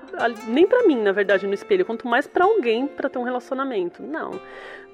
nem 0.49 0.67
para 0.67 0.87
mim, 0.87 1.03
na 1.03 1.13
verdade, 1.13 1.47
no 1.47 1.53
espelho, 1.53 1.85
quanto 1.85 2.09
mais 2.09 2.27
para 2.27 2.47
alguém 2.47 2.87
para 2.87 3.11
ter 3.11 3.19
um 3.19 3.23
relacionamento. 3.23 4.03
Não, 4.03 4.31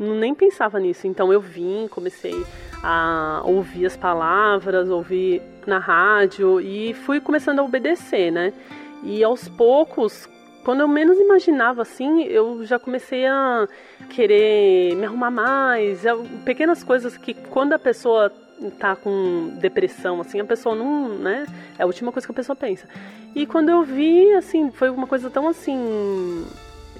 nem 0.01 0.35
pensava 0.35 0.81
nisso. 0.81 1.07
Então 1.07 1.33
eu 1.33 1.41
vim, 1.41 1.87
comecei 1.89 2.45
a 2.83 3.41
ouvir 3.45 3.87
as 3.87 3.97
palavras, 3.97 4.91
ouvir 4.91 5.41
na 5.65 5.79
rádio 5.79 6.61
e 6.61 6.93
fui 6.93 7.21
começando 7.21 7.61
a 7.61 7.63
obedecer, 7.63 8.33
né? 8.33 8.53
E 9.02 9.22
aos 9.25 9.49
poucos, 9.49 10.28
quando 10.64 10.81
eu 10.81 10.88
menos 10.88 11.19
imaginava 11.19 11.82
assim, 11.82 12.22
eu 12.22 12.64
já 12.64 12.78
comecei 12.78 13.26
a 13.26 13.68
querer 14.11 14.94
me 14.97 15.06
arrumar 15.06 15.30
mais, 15.30 16.02
pequenas 16.44 16.85
coisas 16.85 17.16
que 17.16 17.35
quando 17.35 17.73
a 17.73 17.78
pessoa 17.78 18.32
tá 18.78 18.94
com 18.94 19.56
depressão 19.61 20.21
assim, 20.21 20.38
a 20.38 20.44
pessoa 20.44 20.75
não, 20.75 21.09
né? 21.09 21.47
É 21.78 21.82
a 21.82 21.87
última 21.87 22.12
coisa 22.12 22.26
que 22.26 22.32
a 22.32 22.37
pessoa 22.37 22.54
pensa. 22.54 22.87
E 23.35 23.44
quando 23.47 23.71
eu 23.71 23.82
vi, 23.82 24.32
assim, 24.35 24.71
foi 24.71 24.88
uma 24.88 25.06
coisa 25.06 25.28
tão 25.28 25.49
assim 25.49 26.44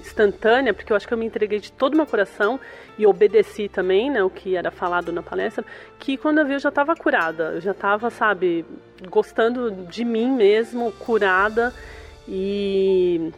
instantânea, 0.03 0.73
porque 0.73 0.91
eu 0.91 0.97
acho 0.97 1.07
que 1.07 1.13
eu 1.13 1.17
me 1.17 1.25
entreguei 1.25 1.59
de 1.59 1.71
todo 1.71 1.93
o 1.93 1.97
meu 1.97 2.05
coração 2.05 2.59
e 2.97 3.07
obedeci 3.07 3.67
também, 3.67 4.11
né, 4.11 4.23
o 4.23 4.29
que 4.29 4.55
era 4.55 4.69
falado 4.69 5.11
na 5.11 5.23
palestra, 5.23 5.65
que 5.97 6.17
quando 6.17 6.39
eu 6.39 6.45
vi 6.45 6.53
eu 6.53 6.59
já 6.59 6.69
estava 6.69 6.95
curada, 6.95 7.53
eu 7.55 7.61
já 7.61 7.71
estava, 7.71 8.09
sabe, 8.09 8.65
gostando 9.09 9.71
de 9.87 10.03
mim 10.03 10.29
mesmo, 10.29 10.91
curada 10.93 11.73
e 12.27 13.31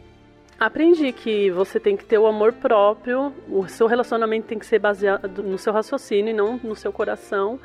aprendi 0.58 1.12
que 1.12 1.50
você 1.50 1.78
tem 1.78 1.96
que 1.96 2.04
ter 2.04 2.18
o 2.18 2.26
amor 2.26 2.52
próprio, 2.52 3.32
o 3.48 3.66
seu 3.68 3.86
relacionamento 3.86 4.48
tem 4.48 4.58
que 4.58 4.66
ser 4.66 4.78
baseado 4.78 5.42
no 5.42 5.58
seu 5.58 5.72
raciocínio 5.72 6.30
e 6.30 6.34
não 6.34 6.60
no 6.62 6.74
seu 6.74 6.92
coração. 6.92 7.58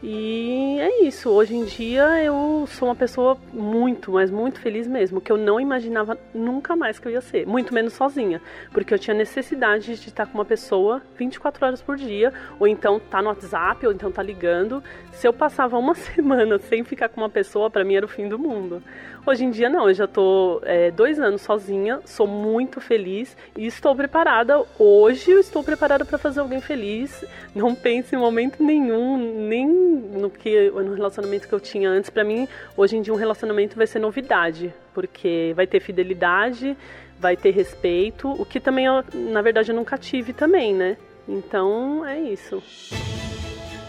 E 0.00 0.76
é 0.78 1.04
isso. 1.04 1.28
Hoje 1.28 1.56
em 1.56 1.64
dia 1.64 2.22
eu 2.22 2.64
sou 2.68 2.88
uma 2.88 2.94
pessoa 2.94 3.36
muito, 3.52 4.12
mas 4.12 4.30
muito 4.30 4.60
feliz 4.60 4.86
mesmo, 4.86 5.20
que 5.20 5.32
eu 5.32 5.36
não 5.36 5.58
imaginava 5.58 6.16
nunca 6.32 6.76
mais 6.76 7.00
que 7.00 7.08
eu 7.08 7.12
ia 7.12 7.20
ser, 7.20 7.44
muito 7.46 7.74
menos 7.74 7.94
sozinha, 7.94 8.40
porque 8.70 8.94
eu 8.94 8.98
tinha 8.98 9.14
necessidade 9.14 9.96
de 9.98 10.08
estar 10.08 10.26
com 10.26 10.38
uma 10.38 10.44
pessoa 10.44 11.02
24 11.16 11.66
horas 11.66 11.82
por 11.82 11.96
dia, 11.96 12.32
ou 12.60 12.68
então 12.68 13.00
tá 13.00 13.20
no 13.20 13.28
WhatsApp, 13.28 13.84
ou 13.84 13.92
então 13.92 14.12
tá 14.12 14.22
ligando. 14.22 14.84
Se 15.10 15.26
eu 15.26 15.32
passava 15.32 15.76
uma 15.76 15.94
semana 15.96 16.58
sem 16.60 16.84
ficar 16.84 17.08
com 17.08 17.20
uma 17.20 17.30
pessoa, 17.30 17.68
para 17.68 17.84
mim 17.84 17.96
era 17.96 18.06
o 18.06 18.08
fim 18.08 18.28
do 18.28 18.38
mundo. 18.38 18.80
Hoje 19.28 19.44
em 19.44 19.50
dia 19.50 19.68
não, 19.68 19.86
eu 19.86 19.94
já 19.94 20.06
tô 20.06 20.58
é, 20.64 20.90
dois 20.90 21.20
anos 21.20 21.42
sozinha, 21.42 22.00
sou 22.06 22.26
muito 22.26 22.80
feliz 22.80 23.36
e 23.54 23.66
estou 23.66 23.94
preparada. 23.94 24.64
Hoje 24.78 25.32
eu 25.32 25.38
estou 25.38 25.62
preparada 25.62 26.02
para 26.02 26.16
fazer 26.16 26.40
alguém 26.40 26.62
feliz. 26.62 27.26
Não 27.54 27.74
pense 27.74 28.16
em 28.16 28.18
momento 28.18 28.64
nenhum, 28.64 29.18
nem 29.46 29.68
no 29.68 30.30
que 30.30 30.70
no 30.70 30.94
relacionamento 30.94 31.46
que 31.46 31.52
eu 31.52 31.60
tinha 31.60 31.90
antes. 31.90 32.08
Para 32.08 32.24
mim, 32.24 32.48
hoje 32.74 32.96
em 32.96 33.02
dia 33.02 33.12
um 33.12 33.18
relacionamento 33.18 33.76
vai 33.76 33.86
ser 33.86 33.98
novidade, 33.98 34.72
porque 34.94 35.52
vai 35.54 35.66
ter 35.66 35.80
fidelidade, 35.80 36.74
vai 37.20 37.36
ter 37.36 37.50
respeito, 37.50 38.30
o 38.30 38.46
que 38.46 38.58
também 38.58 38.86
eu, 38.86 39.04
na 39.12 39.42
verdade 39.42 39.70
eu 39.70 39.76
nunca 39.76 39.98
tive 39.98 40.32
também, 40.32 40.72
né? 40.72 40.96
Então 41.28 42.02
é 42.02 42.18
isso. 42.18 42.62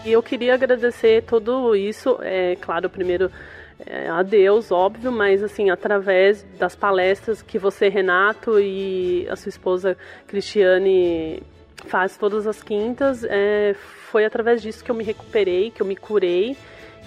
E 0.04 0.12
eu 0.12 0.22
queria 0.22 0.52
agradecer 0.52 1.22
tudo 1.22 1.74
isso, 1.74 2.18
é 2.20 2.56
claro, 2.56 2.90
primeiro 2.90 3.30
é, 3.86 4.08
a 4.08 4.22
Deus, 4.22 4.70
óbvio, 4.70 5.10
mas 5.10 5.42
assim, 5.42 5.70
através 5.70 6.42
das 6.58 6.74
palestras 6.74 7.42
que 7.42 7.58
você, 7.58 7.88
Renato, 7.88 8.58
e 8.58 9.26
a 9.28 9.36
sua 9.36 9.48
esposa 9.48 9.96
Cristiane 10.26 11.42
faz 11.86 12.16
todas 12.16 12.46
as 12.46 12.62
quintas. 12.62 13.24
É, 13.24 13.74
foi 14.10 14.24
através 14.24 14.62
disso 14.62 14.84
que 14.84 14.90
eu 14.90 14.94
me 14.94 15.04
recuperei, 15.04 15.70
que 15.70 15.80
eu 15.80 15.86
me 15.86 15.96
curei 15.96 16.56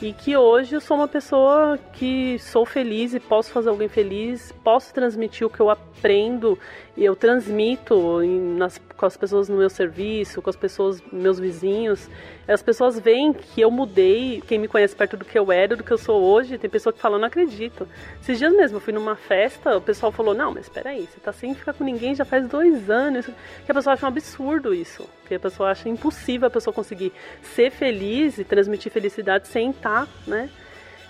e 0.01 0.12
que 0.12 0.35
hoje 0.35 0.75
eu 0.75 0.81
sou 0.81 0.97
uma 0.97 1.07
pessoa 1.07 1.79
que 1.93 2.38
sou 2.39 2.65
feliz 2.65 3.13
e 3.13 3.19
posso 3.19 3.51
fazer 3.51 3.69
alguém 3.69 3.88
feliz, 3.88 4.51
posso 4.63 4.93
transmitir 4.93 5.45
o 5.45 5.50
que 5.50 5.59
eu 5.59 5.69
aprendo 5.69 6.57
e 6.95 7.03
eu 7.03 7.15
transmito 7.15 8.21
nas, 8.57 8.79
com 8.95 9.05
as 9.05 9.17
pessoas 9.17 9.50
no 9.50 9.57
meu 9.57 9.69
serviço, 9.69 10.41
com 10.41 10.50
as 10.50 10.55
pessoas, 10.55 11.01
meus 11.12 11.39
vizinhos. 11.39 12.07
As 12.47 12.62
pessoas 12.62 13.00
veem 13.00 13.33
que 13.33 13.62
eu 13.62 13.71
mudei, 13.71 14.43
quem 14.45 14.59
me 14.59 14.67
conhece 14.67 14.95
perto 14.95 15.17
do 15.17 15.25
que 15.25 15.38
eu 15.38 15.51
era, 15.51 15.75
do 15.75 15.83
que 15.83 15.91
eu 15.91 15.97
sou 15.97 16.21
hoje. 16.21 16.57
Tem 16.57 16.69
pessoa 16.69 16.93
que 16.93 17.00
fala, 17.00 17.17
não 17.17 17.27
acredito. 17.27 17.88
Esses 18.21 18.38
dias 18.38 18.53
mesmo 18.53 18.77
eu 18.77 18.81
fui 18.81 18.93
numa 18.93 19.15
festa, 19.15 19.77
o 19.77 19.81
pessoal 19.81 20.12
falou, 20.12 20.35
não, 20.35 20.53
mas 20.53 20.65
espera 20.65 20.91
aí, 20.91 21.07
você 21.07 21.19
tá 21.19 21.31
sem 21.31 21.55
ficar 21.55 21.73
com 21.73 21.83
ninguém 21.83 22.13
já 22.13 22.25
faz 22.25 22.47
dois 22.47 22.89
anos. 22.89 23.25
Que 23.65 23.71
a 23.71 23.73
pessoa 23.73 23.93
acha 23.93 24.05
um 24.05 24.09
absurdo 24.09 24.73
isso. 24.73 25.09
Que 25.25 25.35
a 25.35 25.39
pessoa 25.39 25.71
acha 25.71 25.89
impossível 25.89 26.47
a 26.47 26.51
pessoa 26.51 26.73
conseguir 26.73 27.12
ser 27.41 27.71
feliz 27.71 28.38
e 28.38 28.43
transmitir 28.43 28.91
felicidade 28.91 29.47
sem 29.47 29.71
estar, 29.83 30.07
né? 30.25 30.49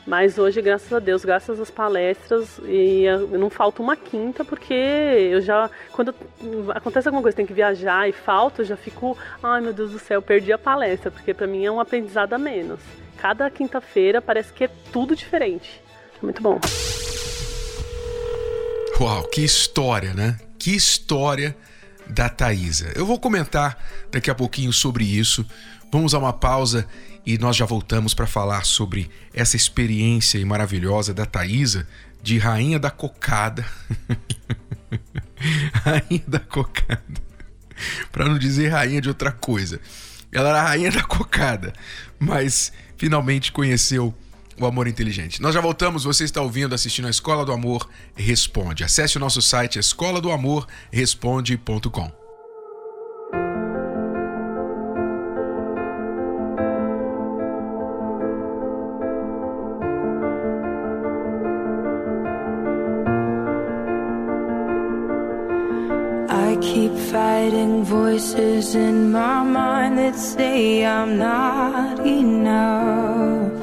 Mas 0.06 0.38
hoje, 0.38 0.62
graças 0.62 0.92
a 0.92 1.00
Deus, 1.00 1.24
graças 1.24 1.62
às 1.62 1.72
palestras, 1.72 2.60
e 2.66 3.06
não 3.32 3.50
falta 3.50 3.82
uma 3.82 3.96
quinta, 3.96 4.44
porque 4.44 4.74
eu 4.74 5.40
já, 5.40 5.70
quando 5.94 6.14
acontece 6.70 7.08
alguma 7.08 7.22
coisa, 7.22 7.38
tem 7.38 7.46
que 7.46 7.54
viajar 7.54 8.10
e 8.10 8.12
falta, 8.12 8.64
eu 8.64 8.66
já 8.66 8.76
fico, 8.76 9.18
ai 9.42 9.62
meu 9.62 9.72
Deus 9.72 9.92
do 9.92 10.00
céu, 10.00 10.22
perdi 10.22 10.52
a 10.52 10.58
palestra, 10.58 11.10
porque 11.10 11.34
para 11.34 11.48
mim 11.48 11.64
é 11.64 11.72
um 11.72 11.80
aprendizado 11.80 12.34
a 12.34 12.38
menos. 12.38 12.82
Cada 13.18 13.50
quinta-feira 13.50 14.22
parece 14.22 14.52
que 14.52 14.66
é 14.66 14.70
tudo 14.92 15.16
diferente. 15.16 15.82
É 16.22 16.26
muito 16.26 16.42
bom. 16.42 16.60
Uau, 19.00 19.24
que 19.24 19.42
história, 19.42 20.14
né? 20.14 20.38
Que 20.60 20.76
história 20.76 21.56
da 22.08 22.30
Thaisa. 22.30 22.92
Eu 22.96 23.06
vou 23.06 23.20
comentar 23.20 23.78
daqui 24.12 24.30
a 24.30 24.36
pouquinho 24.36 24.72
sobre 24.74 25.04
isso. 25.04 25.46
Vamos 25.92 26.14
a 26.14 26.20
uma 26.20 26.34
pausa 26.34 26.88
e 27.26 27.38
nós 27.38 27.56
já 27.56 27.66
voltamos 27.66 28.14
para 28.14 28.28
falar 28.28 28.66
sobre 28.66 29.10
essa 29.34 29.56
experiência 29.56 30.44
maravilhosa 30.46 31.14
da 31.14 31.26
Thaisa 31.26 31.88
de 32.22 32.38
rainha 32.38 32.80
da 32.80 32.90
cocada. 32.90 33.66
rainha 35.84 36.24
da 36.28 36.40
cocada. 36.40 37.04
Para 38.12 38.26
não 38.26 38.38
dizer 38.38 38.70
rainha 38.70 39.02
de 39.02 39.10
outra 39.10 39.32
coisa. 39.32 39.80
Ela 40.32 40.50
era 40.50 40.64
rainha 40.64 40.92
da 40.92 41.04
cocada, 41.04 41.74
mas 42.18 42.72
finalmente 42.98 43.52
conheceu 43.52 44.14
o 44.60 44.66
amor 44.66 44.88
inteligente. 44.88 45.42
Nós 45.42 45.54
já 45.54 45.62
voltamos, 45.62 46.04
você 46.04 46.24
está 46.24 46.42
ouvindo, 46.42 46.76
assistindo 46.76 47.08
a 47.08 47.12
Escola 47.12 47.46
do 47.46 47.52
Amor 47.52 47.90
Responde. 48.16 48.84
Acesse 48.84 49.18
o 49.18 49.20
nosso 49.20 49.42
site 49.42 49.80
escola 49.80 50.22
do 50.22 50.32
amor 50.32 50.68
responde.com. 50.92 52.24
fighting 67.14 67.84
voices 67.84 68.74
in 68.74 69.12
my 69.12 69.44
mind 69.44 70.00
that 70.00 70.16
say 70.16 70.84
I'm 70.84 71.18
not 71.18 72.06
enough. 72.06 73.63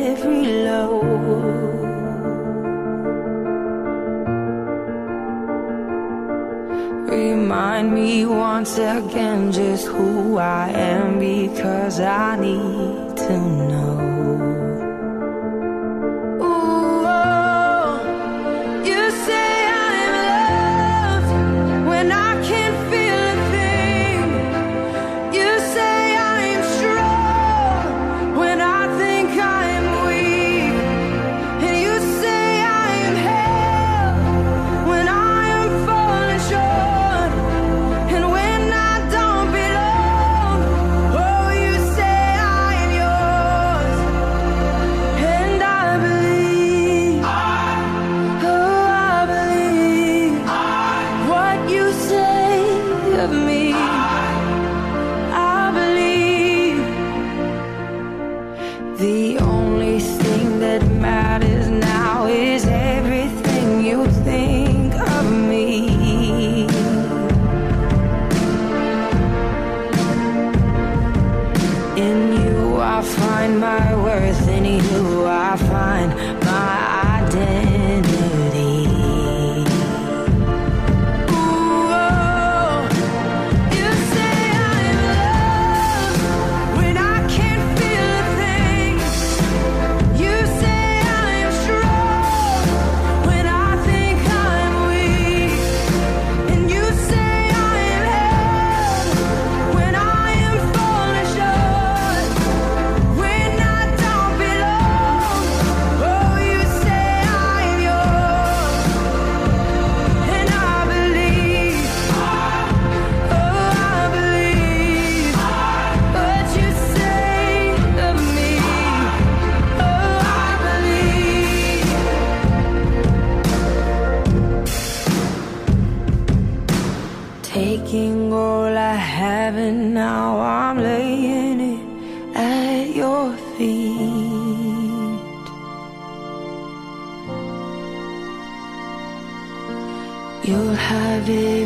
once 8.61 8.77
again 8.77 9.51
just 9.51 9.87
who 9.87 10.37
I 10.37 10.69
am 10.69 11.17
because 11.17 11.99
I 11.99 12.35
need 12.35 13.17
to 13.17 13.37
know. 13.39 13.90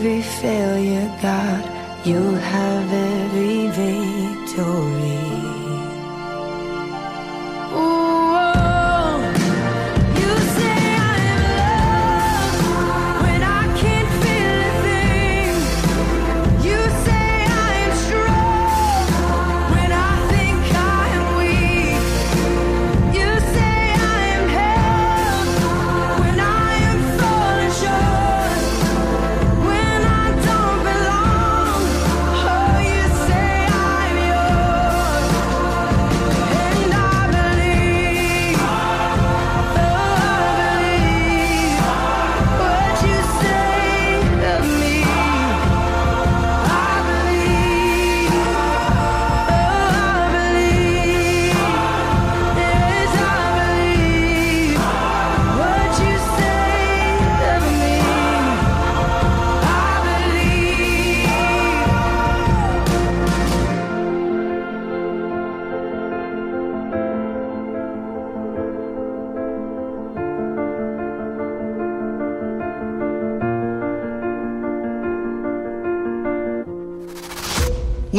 every 0.05 0.21
failure, 0.21 1.11
God, 1.19 1.63
you 2.05 2.21
have 2.35 2.93
every 2.93 3.67
victory. 3.69 5.34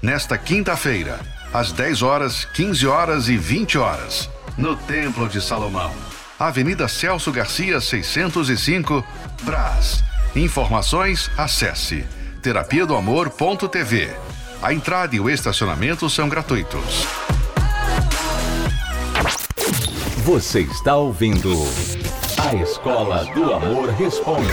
Nesta 0.00 0.38
quinta-feira, 0.38 1.18
às 1.52 1.72
10 1.72 2.02
horas, 2.02 2.44
15 2.44 2.86
horas 2.86 3.28
e 3.28 3.36
20 3.36 3.78
horas, 3.78 4.30
no 4.56 4.76
Templo 4.76 5.28
de 5.28 5.40
Salomão. 5.40 5.92
Avenida 6.38 6.86
Celso 6.86 7.32
Garcia, 7.32 7.80
605, 7.80 9.04
Brás. 9.42 10.04
Informações, 10.36 11.28
acesse 11.36 12.06
terapia 12.40 12.86
do 12.86 12.94
amor.tv. 12.94 14.10
A 14.62 14.72
entrada 14.72 15.16
e 15.16 15.20
o 15.20 15.28
estacionamento 15.28 16.08
são 16.08 16.28
gratuitos. 16.28 17.04
Você 20.18 20.60
está 20.60 20.94
ouvindo 20.94 21.52
A 22.38 22.54
Escola 22.54 23.24
do 23.34 23.52
Amor 23.52 23.88
Responde 23.90 24.52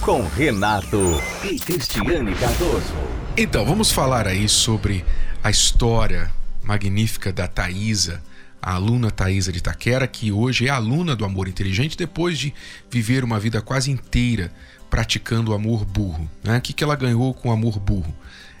com 0.00 0.22
Renato 0.28 1.20
e 1.44 1.58
Cristiane 1.58 2.34
Cardoso. 2.34 3.19
Então, 3.42 3.64
vamos 3.64 3.90
falar 3.90 4.26
aí 4.26 4.46
sobre 4.46 5.02
a 5.42 5.48
história 5.48 6.30
magnífica 6.62 7.32
da 7.32 7.48
Thaisa, 7.48 8.22
a 8.60 8.74
aluna 8.74 9.10
Thaisa 9.10 9.50
de 9.50 9.60
Itaquera, 9.60 10.06
que 10.06 10.30
hoje 10.30 10.66
é 10.66 10.68
aluna 10.68 11.16
do 11.16 11.24
amor 11.24 11.48
inteligente 11.48 11.96
depois 11.96 12.38
de 12.38 12.52
viver 12.90 13.24
uma 13.24 13.40
vida 13.40 13.62
quase 13.62 13.90
inteira 13.90 14.52
praticando 14.90 15.52
o 15.52 15.54
amor 15.54 15.86
burro. 15.86 16.30
Né? 16.44 16.58
O 16.58 16.60
que, 16.60 16.74
que 16.74 16.84
ela 16.84 16.94
ganhou 16.94 17.32
com 17.32 17.48
o 17.48 17.50
amor 17.50 17.80
burro? 17.80 18.14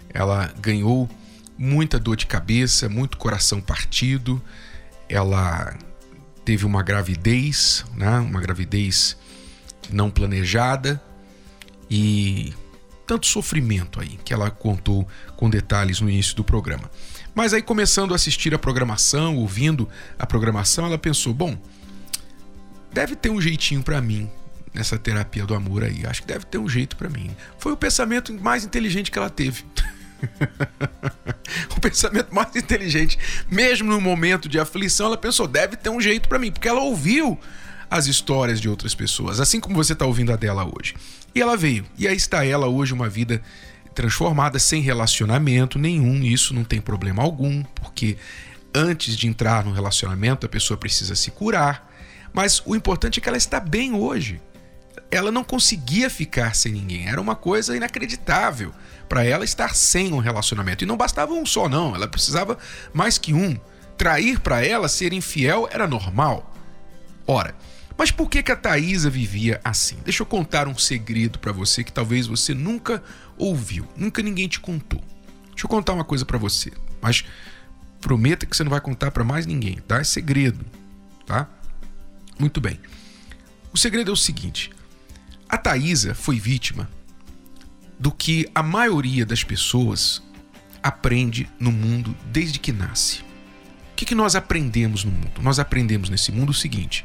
Ela 0.08 0.50
ganhou 0.58 1.06
muita 1.58 1.98
dor 1.98 2.16
de 2.16 2.24
cabeça, 2.24 2.88
muito 2.88 3.18
coração 3.18 3.60
partido, 3.60 4.40
ela 5.10 5.76
teve 6.42 6.64
uma 6.64 6.82
gravidez, 6.82 7.84
né? 7.94 8.18
uma 8.18 8.40
gravidez 8.40 9.14
não 9.92 10.10
planejada 10.10 10.98
e 11.90 12.54
tanto 13.10 13.26
sofrimento 13.26 14.00
aí 14.00 14.20
que 14.24 14.32
ela 14.32 14.52
contou 14.52 15.04
com 15.34 15.50
detalhes 15.50 16.00
no 16.00 16.08
início 16.08 16.36
do 16.36 16.44
programa. 16.44 16.88
Mas 17.34 17.52
aí, 17.52 17.60
começando 17.60 18.12
a 18.12 18.14
assistir 18.14 18.54
a 18.54 18.58
programação, 18.58 19.36
ouvindo 19.36 19.88
a 20.16 20.24
programação, 20.24 20.86
ela 20.86 20.96
pensou: 20.96 21.34
bom, 21.34 21.58
deve 22.92 23.16
ter 23.16 23.28
um 23.28 23.40
jeitinho 23.40 23.82
para 23.82 24.00
mim 24.00 24.30
nessa 24.72 24.96
terapia 24.96 25.44
do 25.44 25.56
amor 25.56 25.82
aí. 25.82 26.06
Acho 26.06 26.20
que 26.20 26.28
deve 26.28 26.44
ter 26.44 26.58
um 26.58 26.68
jeito 26.68 26.96
para 26.96 27.08
mim. 27.08 27.34
Foi 27.58 27.72
o 27.72 27.76
pensamento 27.76 28.32
mais 28.32 28.64
inteligente 28.64 29.10
que 29.10 29.18
ela 29.18 29.28
teve. 29.28 29.64
o 31.76 31.80
pensamento 31.80 32.32
mais 32.32 32.54
inteligente, 32.54 33.18
mesmo 33.50 33.90
no 33.90 34.00
momento 34.00 34.48
de 34.48 34.60
aflição, 34.60 35.06
ela 35.06 35.16
pensou: 35.16 35.48
deve 35.48 35.74
ter 35.74 35.90
um 35.90 36.00
jeito 36.00 36.28
para 36.28 36.38
mim, 36.38 36.52
porque 36.52 36.68
ela 36.68 36.80
ouviu 36.80 37.36
as 37.90 38.06
histórias 38.06 38.60
de 38.60 38.68
outras 38.68 38.94
pessoas, 38.94 39.40
assim 39.40 39.58
como 39.58 39.74
você 39.74 39.94
está 39.94 40.06
ouvindo 40.06 40.32
a 40.32 40.36
dela 40.36 40.64
hoje. 40.64 40.94
E 41.34 41.40
ela 41.40 41.56
veio. 41.56 41.84
E 41.96 42.08
aí 42.08 42.16
está 42.16 42.44
ela 42.44 42.66
hoje, 42.66 42.92
uma 42.92 43.08
vida 43.08 43.42
transformada, 43.94 44.58
sem 44.58 44.82
relacionamento 44.82 45.78
nenhum. 45.78 46.22
Isso 46.22 46.54
não 46.54 46.64
tem 46.64 46.80
problema 46.80 47.22
algum, 47.22 47.62
porque 47.62 48.16
antes 48.74 49.16
de 49.16 49.26
entrar 49.26 49.64
no 49.64 49.72
relacionamento 49.72 50.46
a 50.46 50.48
pessoa 50.48 50.76
precisa 50.76 51.14
se 51.14 51.30
curar. 51.30 51.88
Mas 52.32 52.62
o 52.64 52.76
importante 52.76 53.18
é 53.18 53.22
que 53.22 53.28
ela 53.28 53.38
está 53.38 53.58
bem 53.58 53.92
hoje. 53.94 54.40
Ela 55.10 55.32
não 55.32 55.42
conseguia 55.42 56.08
ficar 56.08 56.54
sem 56.54 56.72
ninguém. 56.72 57.08
Era 57.08 57.20
uma 57.20 57.34
coisa 57.34 57.76
inacreditável 57.76 58.72
para 59.08 59.24
ela 59.24 59.44
estar 59.44 59.74
sem 59.74 60.12
um 60.12 60.18
relacionamento. 60.18 60.84
E 60.84 60.86
não 60.86 60.96
bastava 60.96 61.32
um 61.32 61.44
só, 61.44 61.68
não. 61.68 61.94
Ela 61.94 62.06
precisava 62.06 62.56
mais 62.92 63.18
que 63.18 63.34
um. 63.34 63.58
Trair 63.98 64.40
para 64.40 64.64
ela, 64.64 64.88
ser 64.88 65.12
infiel, 65.12 65.68
era 65.70 65.86
normal. 65.88 66.54
Ora, 67.26 67.54
mas 68.00 68.10
por 68.10 68.30
que, 68.30 68.42
que 68.42 68.50
a 68.50 68.56
Thaisa 68.56 69.10
vivia 69.10 69.60
assim? 69.62 69.98
Deixa 70.02 70.22
eu 70.22 70.26
contar 70.26 70.66
um 70.66 70.78
segredo 70.78 71.38
para 71.38 71.52
você 71.52 71.84
que 71.84 71.92
talvez 71.92 72.26
você 72.26 72.54
nunca 72.54 73.02
ouviu, 73.36 73.86
nunca 73.94 74.22
ninguém 74.22 74.48
te 74.48 74.58
contou. 74.58 75.04
Deixa 75.50 75.66
eu 75.66 75.68
contar 75.68 75.92
uma 75.92 76.02
coisa 76.02 76.24
para 76.24 76.38
você, 76.38 76.72
mas 77.02 77.26
prometa 78.00 78.46
que 78.46 78.56
você 78.56 78.64
não 78.64 78.70
vai 78.70 78.80
contar 78.80 79.10
para 79.10 79.22
mais 79.22 79.44
ninguém, 79.44 79.76
tá? 79.86 79.98
É 79.98 80.04
segredo, 80.04 80.64
tá? 81.26 81.46
Muito 82.38 82.58
bem. 82.58 82.80
O 83.70 83.76
segredo 83.76 84.10
é 84.10 84.14
o 84.14 84.16
seguinte: 84.16 84.70
a 85.46 85.58
Thaisa 85.58 86.14
foi 86.14 86.40
vítima 86.40 86.88
do 87.98 88.10
que 88.10 88.48
a 88.54 88.62
maioria 88.62 89.26
das 89.26 89.44
pessoas 89.44 90.22
aprende 90.82 91.46
no 91.60 91.70
mundo 91.70 92.16
desde 92.32 92.58
que 92.58 92.72
nasce. 92.72 93.20
O 93.92 93.94
que, 93.94 94.06
que 94.06 94.14
nós 94.14 94.34
aprendemos 94.34 95.04
no 95.04 95.12
mundo? 95.12 95.42
Nós 95.42 95.58
aprendemos 95.58 96.08
nesse 96.08 96.32
mundo 96.32 96.48
o 96.48 96.54
seguinte: 96.54 97.04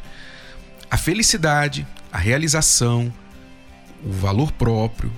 a 0.89 0.97
felicidade, 0.97 1.87
a 2.11 2.17
realização, 2.17 3.13
o 4.03 4.11
valor 4.11 4.51
próprio, 4.51 5.11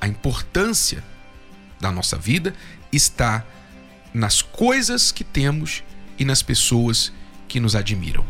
a 0.00 0.06
importância 0.06 1.02
da 1.80 1.90
nossa 1.90 2.16
vida 2.16 2.54
está 2.92 3.44
nas 4.12 4.42
coisas 4.42 5.10
que 5.10 5.24
temos 5.24 5.82
e 6.18 6.24
nas 6.24 6.42
pessoas 6.42 7.12
que 7.48 7.58
nos 7.58 7.74
admiram. 7.74 8.24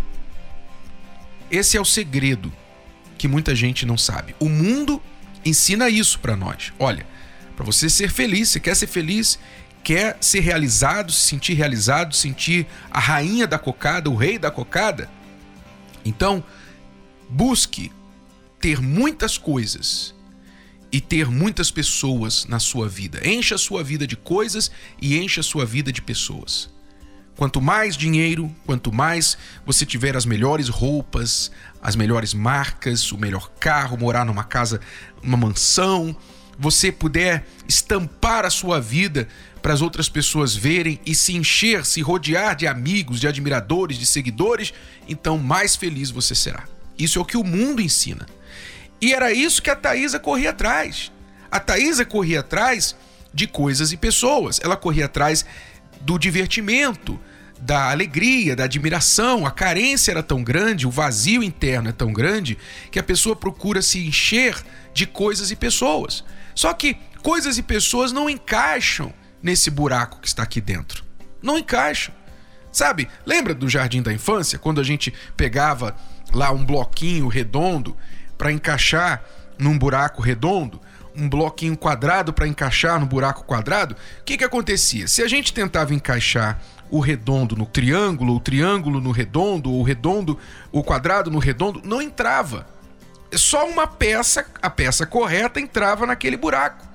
Esse 1.50 1.76
é 1.76 1.80
o 1.80 1.84
segredo 1.84 2.52
que 3.18 3.28
muita 3.28 3.54
gente 3.54 3.84
não 3.84 3.98
sabe. 3.98 4.34
O 4.40 4.48
mundo 4.48 5.02
ensina 5.44 5.88
isso 5.88 6.18
para 6.18 6.36
nós. 6.36 6.72
Olha, 6.78 7.06
para 7.56 7.64
você 7.64 7.88
ser 7.88 8.10
feliz, 8.10 8.48
você 8.48 8.60
quer 8.60 8.74
ser 8.74 8.86
feliz, 8.86 9.38
quer 9.82 10.16
ser 10.20 10.40
realizado, 10.40 11.12
se 11.12 11.20
sentir 11.20 11.54
realizado, 11.54 12.14
sentir 12.14 12.66
a 12.90 12.98
rainha 12.98 13.46
da 13.46 13.58
cocada, 13.58 14.08
o 14.10 14.16
rei 14.16 14.38
da 14.38 14.50
cocada. 14.50 15.10
Então, 16.04 16.42
Busque 17.28 17.90
ter 18.60 18.80
muitas 18.80 19.36
coisas 19.36 20.14
e 20.90 21.00
ter 21.00 21.28
muitas 21.28 21.70
pessoas 21.70 22.46
na 22.46 22.58
sua 22.58 22.88
vida. 22.88 23.20
Encha 23.28 23.56
a 23.56 23.58
sua 23.58 23.82
vida 23.82 24.06
de 24.06 24.16
coisas 24.16 24.70
e 25.00 25.18
encha 25.18 25.40
a 25.40 25.44
sua 25.44 25.66
vida 25.66 25.90
de 25.92 26.00
pessoas. 26.00 26.70
Quanto 27.36 27.60
mais 27.60 27.96
dinheiro, 27.96 28.54
quanto 28.64 28.92
mais 28.92 29.36
você 29.66 29.84
tiver 29.84 30.16
as 30.16 30.24
melhores 30.24 30.68
roupas, 30.68 31.50
as 31.82 31.96
melhores 31.96 32.32
marcas, 32.32 33.10
o 33.10 33.18
melhor 33.18 33.50
carro, 33.58 33.98
morar 33.98 34.24
numa 34.24 34.44
casa, 34.44 34.80
uma 35.20 35.36
mansão, 35.36 36.16
você 36.56 36.92
puder 36.92 37.44
estampar 37.68 38.44
a 38.44 38.50
sua 38.50 38.80
vida 38.80 39.26
para 39.60 39.72
as 39.72 39.82
outras 39.82 40.08
pessoas 40.08 40.54
verem 40.54 41.00
e 41.04 41.14
se 41.14 41.34
encher, 41.34 41.84
se 41.84 42.00
rodear 42.02 42.54
de 42.54 42.68
amigos, 42.68 43.18
de 43.18 43.26
admiradores, 43.26 43.98
de 43.98 44.06
seguidores, 44.06 44.72
então 45.08 45.38
mais 45.38 45.74
feliz 45.74 46.10
você 46.10 46.34
será. 46.34 46.73
Isso 46.98 47.18
é 47.18 47.22
o 47.22 47.24
que 47.24 47.36
o 47.36 47.44
mundo 47.44 47.82
ensina. 47.82 48.26
E 49.00 49.12
era 49.12 49.32
isso 49.32 49.62
que 49.62 49.70
a 49.70 49.76
Thaisa 49.76 50.18
corria 50.18 50.50
atrás. 50.50 51.12
A 51.50 51.60
Thaisa 51.60 52.04
corria 52.04 52.40
atrás 52.40 52.96
de 53.32 53.46
coisas 53.46 53.92
e 53.92 53.96
pessoas. 53.96 54.60
Ela 54.62 54.76
corria 54.76 55.06
atrás 55.06 55.44
do 56.00 56.18
divertimento, 56.18 57.18
da 57.60 57.90
alegria, 57.90 58.54
da 58.54 58.64
admiração. 58.64 59.46
A 59.46 59.50
carência 59.50 60.10
era 60.10 60.22
tão 60.22 60.42
grande, 60.42 60.86
o 60.86 60.90
vazio 60.90 61.42
interno 61.42 61.88
é 61.88 61.92
tão 61.92 62.12
grande, 62.12 62.58
que 62.90 62.98
a 62.98 63.02
pessoa 63.02 63.34
procura 63.34 63.82
se 63.82 64.06
encher 64.06 64.56
de 64.92 65.06
coisas 65.06 65.50
e 65.50 65.56
pessoas. 65.56 66.24
Só 66.54 66.72
que 66.72 66.96
coisas 67.22 67.58
e 67.58 67.62
pessoas 67.62 68.12
não 68.12 68.30
encaixam 68.30 69.12
nesse 69.42 69.70
buraco 69.70 70.20
que 70.20 70.28
está 70.28 70.42
aqui 70.42 70.60
dentro. 70.60 71.04
Não 71.42 71.58
encaixam. 71.58 72.14
Sabe, 72.70 73.08
lembra 73.24 73.54
do 73.54 73.68
jardim 73.68 74.02
da 74.02 74.12
infância, 74.12 74.58
quando 74.58 74.80
a 74.80 74.84
gente 74.84 75.12
pegava 75.36 75.96
lá 76.34 76.50
um 76.50 76.64
bloquinho 76.64 77.28
redondo 77.28 77.96
para 78.36 78.52
encaixar 78.52 79.24
num 79.58 79.78
buraco 79.78 80.20
redondo, 80.20 80.80
um 81.16 81.28
bloquinho 81.28 81.76
quadrado 81.76 82.32
para 82.32 82.46
encaixar 82.46 82.98
no 82.98 83.06
buraco 83.06 83.44
quadrado, 83.44 83.94
o 84.20 84.24
que, 84.24 84.36
que 84.36 84.44
acontecia? 84.44 85.06
Se 85.06 85.22
a 85.22 85.28
gente 85.28 85.52
tentava 85.52 85.94
encaixar 85.94 86.60
o 86.90 86.98
redondo 87.00 87.56
no 87.56 87.66
triângulo, 87.66 88.34
o 88.34 88.40
triângulo 88.40 89.00
no 89.00 89.10
redondo, 89.10 89.72
o 89.72 89.82
redondo, 89.82 90.38
o 90.70 90.82
quadrado 90.82 91.30
no 91.30 91.38
redondo, 91.38 91.80
não 91.84 92.02
entrava. 92.02 92.66
Só 93.32 93.66
uma 93.68 93.86
peça, 93.86 94.46
a 94.60 94.70
peça 94.70 95.06
correta, 95.06 95.60
entrava 95.60 96.06
naquele 96.06 96.36
buraco. 96.36 96.86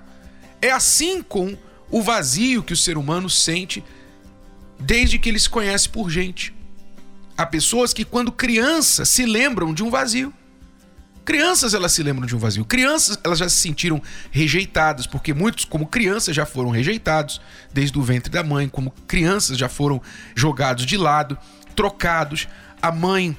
É 0.62 0.72
assim 0.72 1.22
com 1.22 1.58
o 1.90 2.02
vazio 2.02 2.64
que 2.64 2.74
o 2.74 2.78
ser 2.78 2.98
humano 2.98 3.30
sente 3.30 3.84
desde 4.80 5.18
que 5.20 5.30
ele 5.30 5.40
se 5.40 5.50
conhece 5.50 5.90
por 5.90 6.10
gente. 6.10 6.54
Há 7.40 7.46
pessoas 7.46 7.94
que, 7.94 8.04
quando 8.04 8.34
criança, 8.34 9.06
se 9.06 9.26
lembram 9.26 9.74
de 9.74 9.82
um 9.82 9.90
vazio. 9.90 10.34
Crianças 11.24 11.74
elas 11.74 11.94
se 11.94 12.04
lembram 12.04 12.28
de 12.28 12.36
um 12.36 12.38
vazio. 12.38 12.66
Crianças 12.66 13.18
elas 13.24 13.40
já 13.40 13.48
se 13.48 13.56
sentiram 13.56 14.02
rejeitadas, 14.30 15.08
porque 15.08 15.34
muitos, 15.34 15.64
como 15.64 15.88
crianças, 15.88 16.36
já 16.36 16.46
foram 16.46 16.70
rejeitados 16.70 17.40
desde 17.74 17.98
o 17.98 18.02
ventre 18.02 18.30
da 18.30 18.44
mãe, 18.44 18.68
como 18.68 18.92
crianças 19.08 19.58
já 19.58 19.70
foram 19.70 20.02
jogados 20.36 20.86
de 20.86 20.98
lado, 20.98 21.38
trocados. 21.78 22.46
A 22.82 22.92
mãe 22.92 23.38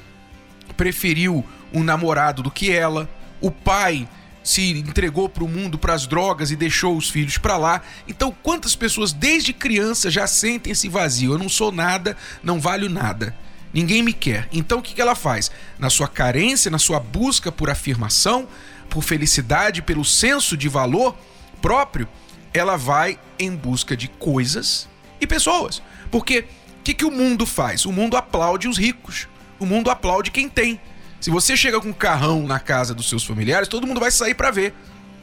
preferiu 0.78 1.44
um 1.70 1.84
namorado 1.84 2.42
do 2.42 2.50
que 2.50 2.72
ela. 2.72 3.06
O 3.38 3.50
pai 3.50 4.08
se 4.42 4.70
entregou 4.78 5.28
para 5.28 5.44
o 5.44 5.48
mundo, 5.48 5.76
para 5.76 5.92
as 5.92 6.06
drogas 6.06 6.50
e 6.50 6.56
deixou 6.56 6.96
os 6.96 7.10
filhos 7.10 7.36
para 7.36 7.58
lá. 7.58 7.82
Então, 8.08 8.34
quantas 8.42 8.74
pessoas 8.74 9.12
desde 9.12 9.52
criança 9.52 10.10
já 10.10 10.26
sentem 10.26 10.72
esse 10.72 10.88
vazio? 10.88 11.34
Eu 11.34 11.38
não 11.38 11.50
sou 11.50 11.70
nada, 11.70 12.16
não 12.42 12.58
valho 12.58 12.88
nada. 12.88 13.36
Ninguém 13.72 14.02
me 14.02 14.12
quer. 14.12 14.48
Então, 14.52 14.78
o 14.78 14.82
que 14.82 15.00
ela 15.00 15.14
faz? 15.14 15.50
Na 15.78 15.88
sua 15.88 16.08
carência, 16.08 16.70
na 16.70 16.78
sua 16.78 16.98
busca 16.98 17.52
por 17.52 17.70
afirmação, 17.70 18.48
por 18.88 19.02
felicidade, 19.02 19.82
pelo 19.82 20.04
senso 20.04 20.56
de 20.56 20.68
valor 20.68 21.16
próprio, 21.62 22.08
ela 22.52 22.76
vai 22.76 23.18
em 23.38 23.54
busca 23.54 23.96
de 23.96 24.08
coisas 24.08 24.88
e 25.20 25.26
pessoas. 25.26 25.82
Porque 26.10 26.40
o 26.80 26.82
que, 26.82 26.94
que 26.94 27.04
o 27.04 27.10
mundo 27.10 27.46
faz? 27.46 27.84
O 27.84 27.92
mundo 27.92 28.16
aplaude 28.16 28.66
os 28.66 28.76
ricos. 28.76 29.28
O 29.58 29.66
mundo 29.66 29.90
aplaude 29.90 30.30
quem 30.30 30.48
tem. 30.48 30.80
Se 31.20 31.30
você 31.30 31.56
chega 31.56 31.80
com 31.80 31.88
um 31.88 31.92
carrão 31.92 32.46
na 32.46 32.58
casa 32.58 32.94
dos 32.94 33.08
seus 33.08 33.24
familiares, 33.24 33.68
todo 33.68 33.86
mundo 33.86 34.00
vai 34.00 34.10
sair 34.10 34.34
para 34.34 34.50
ver. 34.50 34.74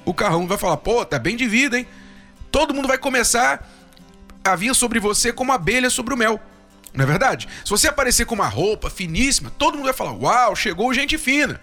O 0.05 0.13
carrão 0.13 0.47
vai 0.47 0.57
falar: 0.57 0.77
pô, 0.77 1.03
tá 1.03 1.17
bem 1.17 1.35
de 1.35 1.47
vida, 1.47 1.77
hein? 1.77 1.87
Todo 2.51 2.73
mundo 2.73 2.87
vai 2.87 2.97
começar 2.97 3.67
a 4.43 4.55
vir 4.55 4.73
sobre 4.73 4.99
você 4.99 5.33
como 5.33 5.51
abelha 5.51 5.89
sobre 5.89 6.13
o 6.13 6.17
mel. 6.17 6.39
Não 6.97 7.03
é 7.03 7.07
verdade? 7.07 7.47
Se 7.63 7.69
você 7.69 7.87
aparecer 7.87 8.25
com 8.25 8.33
uma 8.33 8.47
roupa 8.47 8.89
finíssima, 8.89 9.51
todo 9.51 9.75
mundo 9.75 9.85
vai 9.85 9.93
falar: 9.93 10.13
Uau, 10.13 10.55
chegou 10.55 10.91
gente 10.91 11.15
fina. 11.15 11.61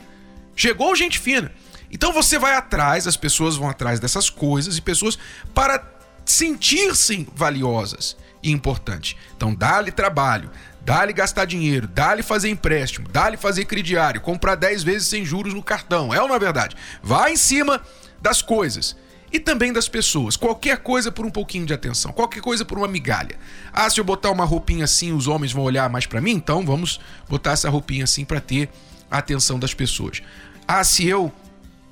Chegou 0.55 0.95
gente 0.95 1.19
fina. 1.19 1.51
Então 1.91 2.13
você 2.13 2.39
vai 2.39 2.55
atrás, 2.55 3.07
as 3.09 3.17
pessoas 3.17 3.57
vão 3.57 3.69
atrás 3.69 3.99
dessas 3.99 4.31
coisas 4.31 4.79
e 4.79 4.81
pessoas 4.81 5.19
para 5.53 5.85
sentir-se 6.25 7.27
valiosas 7.35 8.17
e 8.43 8.53
importantes. 8.53 9.17
Então 9.37 9.53
dá-lhe 9.53 9.91
trabalho, 9.91 10.51
Dá-lhe 10.85 11.15
gastar 11.15 11.47
dinheiro, 11.47 11.89
dá-lhe 11.89 12.23
fazer 12.23 12.51
empréstimo, 12.51 13.09
dá-lhe 13.09 13.39
fazer 13.39 13.65
crediário, 13.65 14.21
comprar 14.21 14.55
10 14.55 14.83
vezes 14.83 15.09
sem 15.09 15.25
juros 15.25 15.55
no 15.55 15.63
cartão. 15.63 16.13
É 16.13 16.21
ou 16.21 16.29
não 16.29 16.35
é 16.35 16.39
verdade? 16.39 16.77
Vá 17.03 17.31
em 17.31 17.39
cima 17.39 17.81
das 18.21 18.43
coisas 18.43 18.95
e 19.35 19.41
também 19.41 19.73
das 19.73 19.89
pessoas. 19.89 20.37
Qualquer 20.37 20.79
coisa 20.79 21.11
por 21.11 21.27
um 21.27 21.31
pouquinho 21.31 21.67
de 21.67 21.75
atenção, 21.75 22.13
qualquer 22.13 22.41
coisa 22.41 22.65
por 22.65 22.79
uma 22.79 22.87
migalha. 22.87 23.37
Ah, 23.73 23.91
se 23.91 23.99
eu 23.99 24.05
botar 24.05 24.31
uma 24.31 24.45
roupinha 24.45 24.85
assim, 24.85 25.13
os 25.13 25.27
homens 25.27 25.53
vão 25.53 25.65
olhar 25.65 25.91
mais 25.91 26.07
para 26.07 26.21
mim, 26.21 26.31
então 26.31 26.65
vamos 26.65 27.01
botar 27.29 27.51
essa 27.51 27.69
roupinha 27.69 28.05
assim 28.05 28.25
para 28.25 28.41
ter 28.41 28.71
a 29.11 29.19
atenção 29.19 29.59
das 29.59 29.75
pessoas. 29.75 30.23
Ah, 30.69 30.85
se 30.85 31.05
eu 31.09 31.33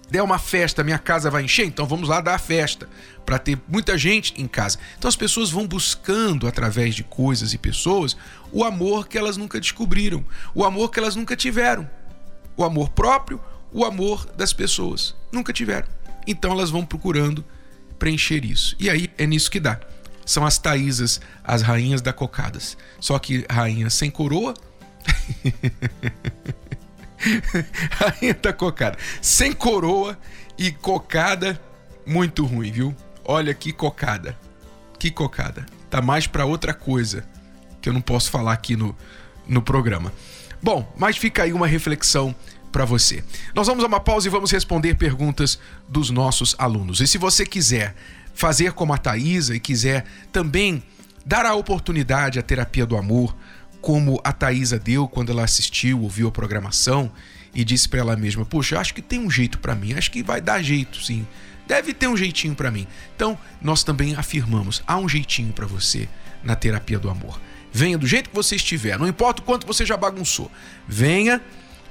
der 0.09 0.23
uma 0.23 0.39
festa, 0.39 0.85
minha 0.85 1.01
casa 1.01 1.33
vai 1.33 1.43
encher, 1.43 1.67
então 1.67 1.85
vamos 1.85 2.09
lá 2.09 2.21
dar 2.21 2.37
a 2.37 2.39
festa 2.39 2.89
para 3.27 3.41
ter 3.41 3.59
muita 3.67 3.99
gente 3.99 4.41
em 4.41 4.47
casa. 4.47 4.79
Então 4.97 5.09
as 5.09 5.17
pessoas 5.17 5.51
vão 5.51 5.67
buscando 5.67 6.47
através 6.47 6.95
de 6.95 7.03
coisas 7.03 7.53
e 7.53 7.59
pessoas 7.59 8.17
o 8.53 8.63
amor 8.63 9.09
que 9.09 9.19
elas 9.19 9.37
nunca 9.37 9.59
descobriram, 9.59 10.25
o 10.55 10.65
amor 10.65 10.93
que 10.93 11.01
elas 11.01 11.17
nunca 11.17 11.35
tiveram, 11.35 11.91
o 12.57 12.63
amor 12.63 12.91
próprio, 12.91 13.41
o 13.73 13.85
amor 13.85 14.27
das 14.37 14.53
pessoas 14.53 15.17
nunca 15.33 15.53
tiveram. 15.53 15.89
Então 16.27 16.53
elas 16.53 16.71
vão 16.71 16.85
procurando 16.85 17.45
preencher 17.99 18.45
isso. 18.45 18.77
E 18.79 18.91
aí 18.91 19.11
é 19.17 19.27
nisso 19.27 19.51
que 19.51 19.61
dá. 19.61 19.81
São 20.25 20.47
as 20.47 20.59
Taísas, 20.59 21.21
as 21.43 21.63
rainhas 21.63 22.01
da 22.01 22.13
cocadas. 22.13 22.77
Só 23.01 23.19
que 23.19 23.45
rainha 23.51 23.91
sem 23.91 24.11
coroa 24.11 24.55
Rainha 27.91 28.35
da 28.35 28.53
cocada. 28.53 28.99
Sem 29.21 29.53
coroa 29.53 30.19
e 30.59 30.73
cocada 30.73 31.61
muito 32.07 32.45
ruim, 32.45 32.71
viu? 32.71 32.97
Olha 33.25 33.55
que 33.55 33.73
cocada. 33.73 34.37
Que 34.99 35.11
cocada. 35.11 35.67
Tá 35.91 36.01
mais 36.01 36.27
para 36.27 36.45
outra 36.45 36.75
coisa 36.75 37.25
que 37.81 37.89
eu 37.89 37.93
não 37.93 38.01
posso 38.01 38.31
falar 38.31 38.53
aqui 38.53 38.77
no, 38.77 38.97
no 39.47 39.63
programa. 39.63 40.13
Bom, 40.63 40.93
mas 40.97 41.17
fica 41.17 41.43
aí 41.43 41.53
uma 41.53 41.67
reflexão 41.67 42.35
para 42.73 42.85
você. 42.85 43.23
Nós 43.55 43.67
vamos 43.67 43.85
a 43.85 43.87
uma 43.87 44.01
pausa 44.01 44.27
e 44.27 44.31
vamos 44.31 44.51
responder 44.51 44.97
perguntas 44.97 45.59
dos 45.89 46.11
nossos 46.11 46.57
alunos. 46.59 47.01
E 47.01 47.07
se 47.07 47.19
você 47.19 47.47
quiser 47.47 47.95
fazer 48.35 48.73
como 48.73 48.93
a 48.93 48.99
Thaisa 48.99 49.55
e 49.55 49.61
quiser 49.61 50.05
também 50.33 50.83
dar 51.25 51.47
a 51.47 51.55
oportunidade 51.55 52.39
à 52.39 52.43
terapia 52.43 52.87
do 52.87 52.97
amor, 52.97 53.37
como 53.81 54.21
a 54.25 54.33
Thaisa 54.33 54.79
deu 54.79 55.07
quando 55.07 55.31
ela 55.31 55.45
assistiu, 55.45 56.01
ouviu 56.01 56.29
a 56.29 56.33
programação 56.33 57.13
e 57.55 57.65
disse 57.65 57.89
para 57.89 58.01
ela 58.01 58.17
mesma: 58.17 58.45
Poxa, 58.45 58.81
acho 58.81 58.95
que 58.95 59.03
tem 59.03 59.21
um 59.21 59.31
jeito 59.31 59.59
para 59.59 59.75
mim, 59.75 59.93
acho 59.93 60.11
que 60.11 60.23
vai 60.23 60.41
dar 60.41 60.63
jeito, 60.63 61.03
sim. 61.03 61.27
Deve 61.67 61.95
ter 61.95 62.09
um 62.09 62.17
jeitinho 62.17 62.55
para 62.55 62.71
mim. 62.71 62.87
Então, 63.15 63.39
nós 63.61 63.85
também 63.85 64.15
afirmamos: 64.15 64.83
há 64.87 64.97
um 64.97 65.09
jeitinho 65.09 65.53
para 65.53 65.67
você 65.67 66.09
na 66.43 66.57
terapia 66.57 66.99
do 66.99 67.11
amor. 67.11 67.41
Venha 67.73 67.97
do 67.97 68.07
jeito 68.07 68.29
que 68.29 68.37
você 68.37 68.57
estiver, 68.57 68.99
não 68.99 69.09
importa 69.09 69.41
o 69.41 69.45
quanto 69.45 69.67
você 69.67 69.87
já 69.87 69.97
bagunçou. 69.97 70.51
Venha, 70.87 71.41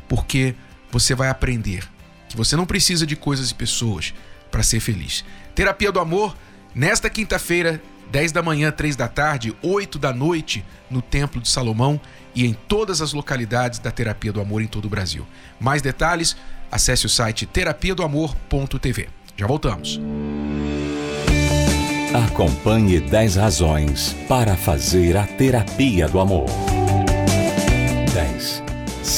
porque 0.07 0.55
você 0.91 1.15
vai 1.15 1.29
aprender 1.29 1.83
que 2.27 2.37
você 2.37 2.55
não 2.55 2.65
precisa 2.65 3.05
de 3.05 3.15
coisas 3.15 3.51
e 3.51 3.55
pessoas 3.55 4.13
para 4.49 4.63
ser 4.63 4.79
feliz. 4.79 5.23
Terapia 5.53 5.91
do 5.91 5.99
amor, 5.99 6.35
nesta 6.73 7.09
quinta-feira, 7.09 7.81
10 8.11 8.31
da 8.31 8.41
manhã, 8.41 8.71
3 8.71 8.95
da 8.95 9.07
tarde, 9.07 9.55
8 9.61 9.97
da 9.97 10.13
noite, 10.13 10.63
no 10.89 11.01
Templo 11.01 11.41
de 11.41 11.49
Salomão 11.49 11.99
e 12.35 12.45
em 12.45 12.53
todas 12.53 13.01
as 13.01 13.13
localidades 13.13 13.79
da 13.79 13.91
Terapia 13.91 14.31
do 14.31 14.41
Amor 14.41 14.61
em 14.61 14.67
todo 14.67 14.85
o 14.85 14.89
Brasil. 14.89 15.25
Mais 15.59 15.81
detalhes, 15.81 16.35
acesse 16.71 17.05
o 17.05 17.09
site 17.09 17.45
terapia 17.45 17.95
do 17.95 18.03
amor.tv. 18.03 19.09
Já 19.37 19.47
voltamos. 19.47 19.99
Acompanhe 22.13 22.99
10 22.99 23.35
razões 23.37 24.15
para 24.27 24.55
fazer 24.55 25.15
a 25.15 25.25
terapia 25.25 26.07
do 26.07 26.19
amor. 26.19 26.80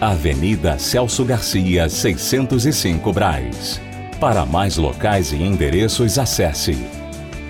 Avenida 0.00 0.78
Celso 0.78 1.24
Garcia, 1.24 1.88
605 1.88 3.12
Braz. 3.14 3.80
Para 4.20 4.44
mais 4.44 4.76
locais 4.76 5.32
e 5.32 5.36
endereços, 5.36 6.18
acesse 6.18 6.76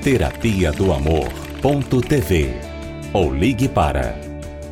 terapia 0.01 0.71
do 0.71 0.93
amor.tv 0.93 2.55
ou 3.13 3.35
ligue 3.35 3.67
para 3.67 4.17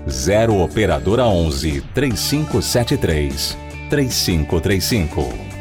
0 0.09 0.63
operadora 0.63 1.25
11 1.27 1.81
3573 1.93 3.59
3535. 3.91 5.54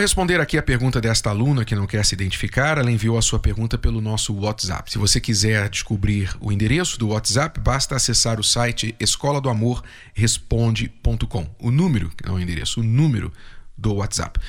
Responder 0.00 0.40
aqui 0.40 0.58
a 0.58 0.62
pergunta 0.62 1.00
desta 1.00 1.30
aluna 1.30 1.64
que 1.64 1.74
não 1.74 1.86
quer 1.86 2.04
se 2.04 2.14
identificar. 2.14 2.78
Ela 2.78 2.90
enviou 2.90 3.16
a 3.18 3.22
sua 3.22 3.38
pergunta 3.38 3.78
pelo 3.78 4.00
nosso 4.00 4.34
WhatsApp. 4.34 4.90
Se 4.90 4.98
você 4.98 5.20
quiser 5.20 5.68
descobrir 5.68 6.34
o 6.40 6.50
endereço 6.50 6.98
do 6.98 7.08
WhatsApp, 7.08 7.60
basta 7.60 7.94
acessar 7.94 8.40
o 8.40 8.44
site 8.44 8.94
escola 8.98 9.40
do 9.40 9.48
amor 9.48 9.82
responde.com. 10.14 11.46
O 11.58 11.70
número, 11.70 12.10
não 12.24 12.36
é 12.36 12.40
o 12.40 12.42
endereço, 12.42 12.80
o 12.80 12.84
número 12.84 13.32
do 13.76 13.94
WhatsApp. 13.94 14.40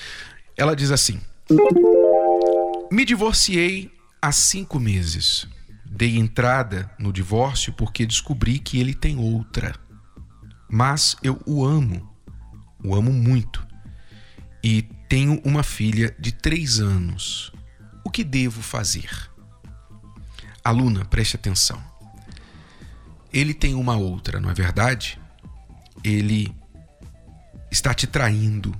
Ela 0.57 0.75
diz 0.75 0.91
assim: 0.91 1.19
Me 2.91 3.05
divorciei 3.05 3.91
há 4.21 4.31
cinco 4.31 4.79
meses. 4.79 5.47
Dei 5.85 6.17
entrada 6.17 6.89
no 6.97 7.11
divórcio 7.11 7.73
porque 7.73 8.05
descobri 8.05 8.59
que 8.59 8.79
ele 8.79 8.93
tem 8.93 9.17
outra. 9.17 9.75
mas 10.69 11.17
eu 11.21 11.41
o 11.45 11.65
amo, 11.65 12.09
o 12.83 12.95
amo 12.95 13.11
muito. 13.11 13.65
E 14.63 14.87
tenho 15.11 15.41
uma 15.43 15.61
filha 15.61 16.15
de 16.17 16.31
três 16.31 16.79
anos. 16.79 17.51
O 18.01 18.09
que 18.09 18.23
devo 18.23 18.61
fazer? 18.61 19.09
Aluna, 20.63 21.03
preste 21.03 21.35
atenção. 21.35 21.83
Ele 23.33 23.53
tem 23.53 23.75
uma 23.75 23.97
outra, 23.97 24.39
não 24.39 24.49
é 24.49 24.53
verdade? 24.53 25.19
Ele 26.01 26.55
está 27.69 27.93
te 27.93 28.07
traindo. 28.07 28.73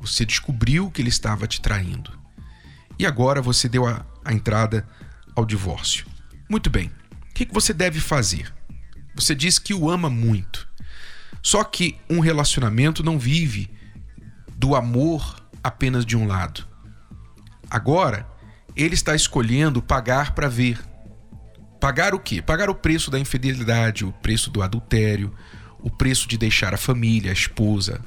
Você 0.00 0.24
descobriu 0.24 0.92
que 0.92 1.02
ele 1.02 1.08
estava 1.08 1.44
te 1.44 1.60
traindo. 1.60 2.16
E 2.96 3.04
agora 3.04 3.42
você 3.42 3.68
deu 3.68 3.84
a, 3.84 4.06
a 4.24 4.32
entrada 4.32 4.86
ao 5.34 5.44
divórcio. 5.44 6.06
Muito 6.48 6.70
bem. 6.70 6.86
O 7.30 7.34
que, 7.34 7.44
que 7.44 7.52
você 7.52 7.72
deve 7.72 7.98
fazer? 7.98 8.54
Você 9.16 9.34
diz 9.34 9.58
que 9.58 9.74
o 9.74 9.90
ama 9.90 10.08
muito. 10.08 10.68
Só 11.42 11.64
que 11.64 11.98
um 12.08 12.20
relacionamento 12.20 13.02
não 13.02 13.18
vive 13.18 13.68
do 14.56 14.76
amor 14.76 15.42
apenas 15.64 16.04
de 16.04 16.14
um 16.14 16.26
lado. 16.26 16.68
Agora, 17.70 18.28
ele 18.76 18.94
está 18.94 19.16
escolhendo 19.16 19.82
pagar 19.82 20.34
para 20.34 20.46
ver. 20.46 20.78
Pagar 21.80 22.14
o 22.14 22.20
quê? 22.20 22.42
Pagar 22.42 22.68
o 22.68 22.74
preço 22.74 23.10
da 23.10 23.18
infidelidade, 23.18 24.04
o 24.04 24.12
preço 24.12 24.50
do 24.50 24.62
adultério, 24.62 25.34
o 25.80 25.90
preço 25.90 26.28
de 26.28 26.36
deixar 26.36 26.74
a 26.74 26.78
família, 26.78 27.30
a 27.30 27.34
esposa 27.34 28.00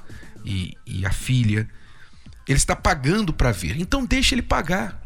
e, 0.46 0.78
e 0.86 1.06
a 1.06 1.12
filha. 1.12 1.68
Ele 2.48 2.58
está 2.58 2.76
pagando 2.76 3.34
para 3.34 3.52
ver. 3.52 3.80
Então 3.80 4.06
deixa 4.06 4.36
ele 4.36 4.44
pagar. 4.44 5.02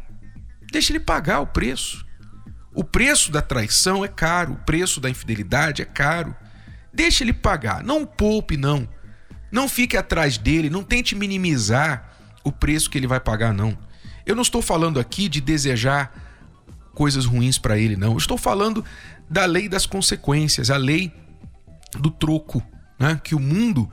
Deixa 0.72 0.92
ele 0.92 1.00
pagar 1.00 1.40
o 1.40 1.48
preço. 1.48 2.06
O 2.74 2.84
preço 2.84 3.32
da 3.32 3.42
traição 3.42 4.06
é 4.06 4.08
caro, 4.08 4.54
o 4.54 4.58
preço 4.58 5.02
da 5.02 5.10
infidelidade 5.10 5.82
é 5.82 5.86
caro. 5.86 6.36
Deixa 6.94 7.24
ele 7.24 7.34
pagar, 7.34 7.84
não 7.84 8.06
poupe 8.06 8.58
não. 8.58 8.88
Não 9.52 9.68
fique 9.68 9.98
atrás 9.98 10.38
dele, 10.38 10.70
não 10.70 10.84
tente 10.84 11.14
minimizar 11.16 12.11
o 12.44 12.52
preço 12.52 12.90
que 12.90 12.98
ele 12.98 13.08
vai 13.08 13.20
pagar 13.20 13.54
não. 13.54 13.78
Eu 14.26 14.36
não 14.36 14.42
estou 14.42 14.62
falando 14.62 15.00
aqui 15.00 15.28
de 15.28 15.42
desejar 15.42 16.14
coisas 16.94 17.26
ruins 17.26 17.58
para 17.58 17.78
ele 17.78 17.96
não. 17.96 18.12
Eu 18.12 18.18
estou 18.18 18.38
falando 18.38 18.84
da 19.30 19.46
lei 19.46 19.70
das 19.70 19.86
consequências, 19.86 20.70
a 20.70 20.78
lei 20.78 21.14
do 22.00 22.12
troco, 22.12 22.64
né? 23.00 23.20
Que 23.24 23.36
o 23.36 23.40
mundo, 23.40 23.90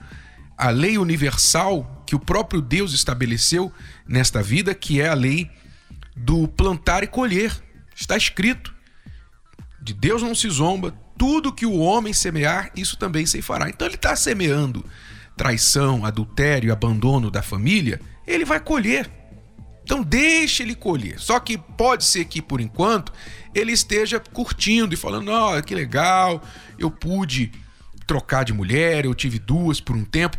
a 0.56 0.70
lei 0.70 0.98
universal 0.98 2.04
que 2.06 2.14
o 2.14 2.18
próprio 2.18 2.62
Deus 2.62 2.92
estabeleceu 2.94 3.72
nesta 4.06 4.42
vida, 4.42 4.74
que 4.74 5.00
é 5.00 5.08
a 5.08 5.14
lei 5.14 5.50
do 6.16 6.48
plantar 6.48 7.02
e 7.02 7.06
colher. 7.06 7.52
Está 7.94 8.16
escrito: 8.16 8.74
de 9.80 9.92
Deus 9.92 10.22
não 10.22 10.34
se 10.34 10.48
zomba, 10.48 10.94
tudo 11.16 11.52
que 11.52 11.66
o 11.66 11.78
homem 11.78 12.12
semear, 12.12 12.70
isso 12.76 12.96
também 12.96 13.26
se 13.26 13.42
fará. 13.42 13.68
Então 13.68 13.86
ele 13.86 13.96
está 13.96 14.14
semeando 14.16 14.84
traição, 15.36 16.04
adultério, 16.04 16.72
abandono 16.72 17.30
da 17.30 17.42
família, 17.42 18.00
ele 18.28 18.44
vai 18.44 18.60
colher. 18.60 19.10
Então 19.82 20.02
deixe 20.02 20.62
ele 20.62 20.74
colher. 20.74 21.18
Só 21.18 21.40
que 21.40 21.56
pode 21.56 22.04
ser 22.04 22.26
que 22.26 22.42
por 22.42 22.60
enquanto 22.60 23.12
ele 23.54 23.72
esteja 23.72 24.20
curtindo 24.20 24.92
e 24.92 24.96
falando: 24.96 25.30
"Oh, 25.32 25.62
que 25.62 25.74
legal, 25.74 26.42
eu 26.78 26.90
pude 26.90 27.50
trocar 28.06 28.44
de 28.44 28.52
mulher, 28.52 29.04
eu 29.06 29.14
tive 29.14 29.38
duas 29.38 29.80
por 29.80 29.96
um 29.96 30.04
tempo", 30.04 30.36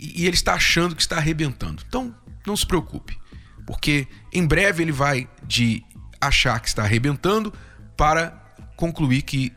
e 0.00 0.26
ele 0.26 0.34
está 0.34 0.54
achando 0.54 0.96
que 0.96 1.02
está 1.02 1.16
arrebentando. 1.16 1.82
Então, 1.86 2.12
não 2.44 2.56
se 2.56 2.66
preocupe, 2.66 3.16
porque 3.64 4.08
em 4.32 4.44
breve 4.44 4.82
ele 4.82 4.92
vai 4.92 5.28
de 5.46 5.84
achar 6.20 6.58
que 6.58 6.66
está 6.66 6.82
arrebentando 6.82 7.52
para 7.96 8.30
concluir 8.76 9.22
que 9.22 9.52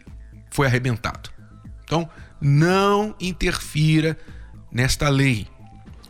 foi 0.52 0.68
arrebentado. 0.68 1.32
Então, 1.84 2.08
não 2.40 3.16
interfira 3.20 4.18
nesta 4.72 5.10
lei, 5.10 5.48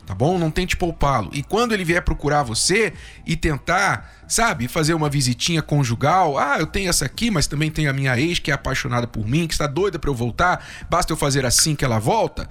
tá 0.05 0.13
bom? 0.13 0.37
Não 0.37 0.51
tente 0.51 0.77
poupá-lo. 0.77 1.29
E 1.33 1.41
quando 1.41 1.73
ele 1.73 1.83
vier 1.83 2.01
procurar 2.01 2.43
você 2.43 2.93
e 3.25 3.35
tentar, 3.35 4.13
sabe, 4.27 4.67
fazer 4.67 4.93
uma 4.93 5.09
visitinha 5.09 5.61
conjugal, 5.61 6.37
ah, 6.37 6.57
eu 6.59 6.67
tenho 6.67 6.89
essa 6.89 7.05
aqui, 7.05 7.31
mas 7.31 7.47
também 7.47 7.71
tem 7.71 7.87
a 7.87 7.93
minha 7.93 8.17
ex 8.19 8.39
que 8.39 8.51
é 8.51 8.53
apaixonada 8.53 9.07
por 9.07 9.27
mim, 9.27 9.47
que 9.47 9.53
está 9.53 9.67
doida 9.67 9.97
para 9.97 10.09
eu 10.09 10.15
voltar, 10.15 10.65
basta 10.89 11.11
eu 11.11 11.17
fazer 11.17 11.45
assim 11.45 11.75
que 11.75 11.83
ela 11.83 11.99
volta. 11.99 12.49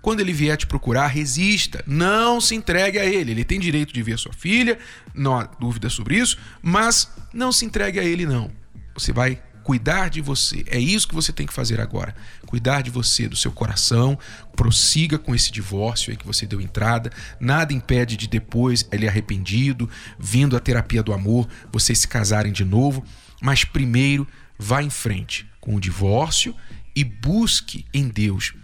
Quando 0.00 0.20
ele 0.20 0.34
vier 0.34 0.56
te 0.56 0.66
procurar, 0.66 1.06
resista, 1.06 1.82
não 1.86 2.38
se 2.38 2.54
entregue 2.54 2.98
a 2.98 3.06
ele. 3.06 3.30
Ele 3.30 3.44
tem 3.44 3.58
direito 3.58 3.92
de 3.92 4.02
ver 4.02 4.18
sua 4.18 4.34
filha, 4.34 4.78
não 5.14 5.34
há 5.34 5.44
dúvida 5.44 5.88
sobre 5.88 6.18
isso, 6.18 6.36
mas 6.62 7.10
não 7.32 7.50
se 7.50 7.64
entregue 7.64 7.98
a 7.98 8.04
ele, 8.04 8.26
não. 8.26 8.50
Você 8.94 9.12
vai 9.12 9.40
cuidar 9.64 10.08
de 10.10 10.20
você. 10.20 10.62
É 10.68 10.78
isso 10.78 11.08
que 11.08 11.14
você 11.14 11.32
tem 11.32 11.46
que 11.46 11.52
fazer 11.52 11.80
agora. 11.80 12.14
Cuidar 12.46 12.82
de 12.82 12.90
você, 12.90 13.26
do 13.26 13.34
seu 13.34 13.50
coração. 13.50 14.16
Prossiga 14.54 15.18
com 15.18 15.34
esse 15.34 15.50
divórcio 15.50 16.10
aí 16.10 16.16
que 16.16 16.26
você 16.26 16.46
deu 16.46 16.60
entrada. 16.60 17.10
Nada 17.40 17.72
impede 17.72 18.16
de 18.16 18.28
depois 18.28 18.86
ele 18.92 19.08
arrependido, 19.08 19.90
vindo 20.18 20.56
à 20.56 20.60
terapia 20.60 21.02
do 21.02 21.12
amor, 21.12 21.48
vocês 21.72 21.98
se 21.98 22.06
casarem 22.06 22.52
de 22.52 22.64
novo. 22.64 23.04
Mas 23.42 23.64
primeiro, 23.64 24.28
vá 24.56 24.82
em 24.82 24.90
frente 24.90 25.50
com 25.60 25.74
o 25.74 25.80
divórcio 25.80 26.54
e 26.94 27.02
busque 27.02 27.84
em 27.92 28.06
Deus 28.06 28.54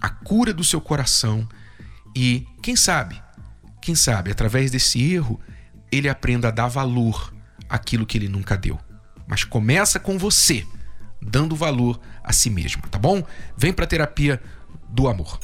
a 0.00 0.10
cura 0.10 0.52
do 0.52 0.62
seu 0.62 0.80
coração 0.80 1.48
e, 2.14 2.46
quem 2.62 2.76
sabe, 2.76 3.22
quem 3.80 3.94
sabe, 3.94 4.30
através 4.30 4.70
desse 4.70 5.00
erro, 5.12 5.40
ele 5.90 6.08
aprenda 6.08 6.48
a 6.48 6.50
dar 6.50 6.68
valor 6.68 7.32
àquilo 7.68 8.04
que 8.04 8.18
ele 8.18 8.28
nunca 8.28 8.56
deu. 8.56 8.78
Mas 9.32 9.44
começa 9.44 9.98
com 9.98 10.18
você, 10.18 10.62
dando 11.18 11.56
valor 11.56 11.98
a 12.22 12.34
si 12.34 12.50
mesmo, 12.50 12.82
tá 12.90 12.98
bom? 12.98 13.24
Vem 13.56 13.72
para 13.72 13.86
a 13.86 13.88
terapia 13.88 14.38
do 14.90 15.08
amor. 15.08 15.40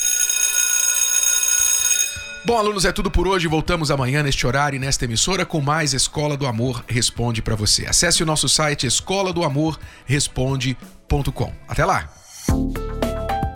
Bom, 2.45 2.59
alunos, 2.59 2.85
é 2.85 2.93
tudo 2.93 3.11
por 3.11 3.27
hoje. 3.27 3.49
Voltamos 3.49 3.91
amanhã 3.91 4.23
neste 4.23 4.47
horário 4.47 4.77
e 4.77 4.79
nesta 4.79 5.07
emissora 5.07 5.47
com 5.47 5.63
mais 5.63 5.95
Escola 5.95 6.37
do 6.37 6.47
Amor 6.47 6.85
Responde 6.87 7.41
para 7.41 7.57
você. 7.57 7.87
Acesse 7.87 8.23
o 8.23 8.27
nosso 8.27 8.47
site 8.47 8.87
escola 8.87 9.33
do 9.33 9.43
amor 9.43 9.81
responde.com. 10.05 11.51
Até 11.67 11.87
lá. 11.87 12.11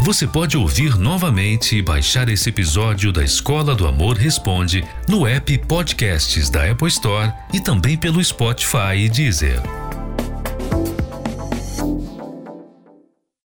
Você 0.01 0.27
pode 0.27 0.57
ouvir 0.57 0.97
novamente 0.97 1.77
e 1.77 1.83
baixar 1.83 2.31
esse 2.31 2.49
episódio 2.49 3.12
da 3.12 3.23
Escola 3.23 3.75
do 3.75 3.87
Amor 3.87 4.16
Responde 4.16 4.83
no 5.07 5.27
app 5.27 5.59
Podcasts 5.59 6.49
da 6.49 6.71
Apple 6.71 6.88
Store 6.88 7.31
e 7.53 7.61
também 7.61 7.99
pelo 7.99 8.25
Spotify 8.25 8.97
e 8.97 9.11
Deezer. 9.11 9.82